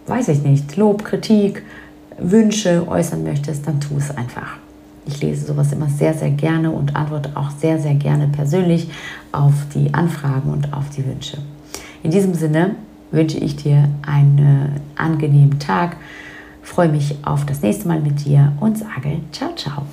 weiß 0.08 0.30
ich 0.30 0.44
nicht, 0.44 0.76
Lob, 0.76 1.04
Kritik, 1.04 1.63
Wünsche 2.18 2.88
äußern 2.88 3.24
möchtest, 3.24 3.68
dann 3.68 3.80
tu 3.80 3.98
es 3.98 4.16
einfach. 4.16 4.58
Ich 5.06 5.22
lese 5.22 5.48
sowas 5.48 5.74
immer 5.74 5.89
sehr, 5.89 6.13
sehr 6.13 6.32
gerne 6.32 6.72
und 6.72 6.96
antworte 6.96 7.32
auch 7.36 7.50
sehr, 7.52 7.80
sehr 7.80 7.96
gerne 7.96 8.28
persönlich 8.28 8.89
auf 9.32 9.54
die 9.74 9.94
Anfragen 9.94 10.50
und 10.50 10.72
auf 10.74 10.89
die 10.89 11.06
Wünsche. 11.06 11.38
In 12.04 12.12
diesem 12.12 12.34
Sinne 12.34 12.76
wünsche 13.12 13.38
ich 13.38 13.56
dir 13.58 13.89
einen 14.06 14.80
angenehmen 14.96 15.60
Tag, 15.60 15.98
freue 16.63 16.89
mich 16.89 17.15
auf 17.23 17.45
das 17.45 17.62
nächste 17.62 17.88
Mal 17.88 17.99
mit 17.99 18.26
dir 18.26 18.54
und 18.60 18.78
sage 18.78 19.19
ciao, 19.32 19.54
ciao. 19.56 19.84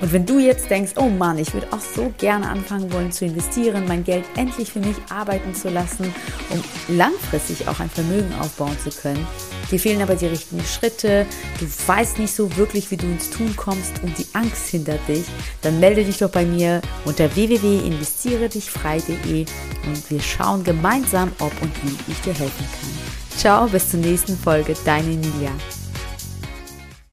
Und 0.00 0.12
wenn 0.12 0.26
du 0.26 0.38
jetzt 0.38 0.68
denkst, 0.68 0.92
oh 0.96 1.08
Mann, 1.08 1.38
ich 1.38 1.54
würde 1.54 1.72
auch 1.72 1.80
so 1.80 2.12
gerne 2.18 2.50
anfangen 2.50 2.92
wollen 2.92 3.12
zu 3.12 3.24
investieren, 3.24 3.84
mein 3.88 4.04
Geld 4.04 4.26
endlich 4.36 4.72
für 4.72 4.80
mich 4.80 4.96
arbeiten 5.08 5.54
zu 5.54 5.70
lassen, 5.70 6.14
um 6.50 6.62
langfristig 6.94 7.66
auch 7.66 7.80
ein 7.80 7.88
Vermögen 7.88 8.30
aufbauen 8.38 8.76
zu 8.78 8.90
können, 8.90 9.26
dir 9.70 9.80
fehlen 9.80 10.02
aber 10.02 10.16
die 10.16 10.26
richtigen 10.26 10.62
Schritte, 10.64 11.24
du 11.58 11.66
weißt 11.86 12.18
nicht 12.18 12.34
so 12.34 12.54
wirklich, 12.58 12.90
wie 12.90 12.98
du 12.98 13.06
ins 13.06 13.30
Tun 13.30 13.56
kommst 13.56 14.02
und 14.02 14.18
die 14.18 14.26
Angst 14.34 14.68
hindert 14.68 15.00
dich, 15.08 15.24
dann 15.62 15.80
melde 15.80 16.04
dich 16.04 16.18
doch 16.18 16.30
bei 16.30 16.44
mir 16.44 16.82
unter 17.06 17.34
www.investieredichfrei.de 17.34 19.46
und 19.86 20.10
wir 20.10 20.20
schauen 20.20 20.62
gemeinsam, 20.62 21.32
ob 21.38 21.52
und 21.62 21.72
wie 21.84 21.96
ich 22.12 22.20
dir 22.20 22.34
helfen 22.34 22.66
kann. 22.66 23.25
Ciao, 23.36 23.66
bis 23.66 23.90
zur 23.90 24.00
nächsten 24.00 24.36
Folge, 24.36 24.74
deine 24.84 25.12
Emilia. 25.12 25.50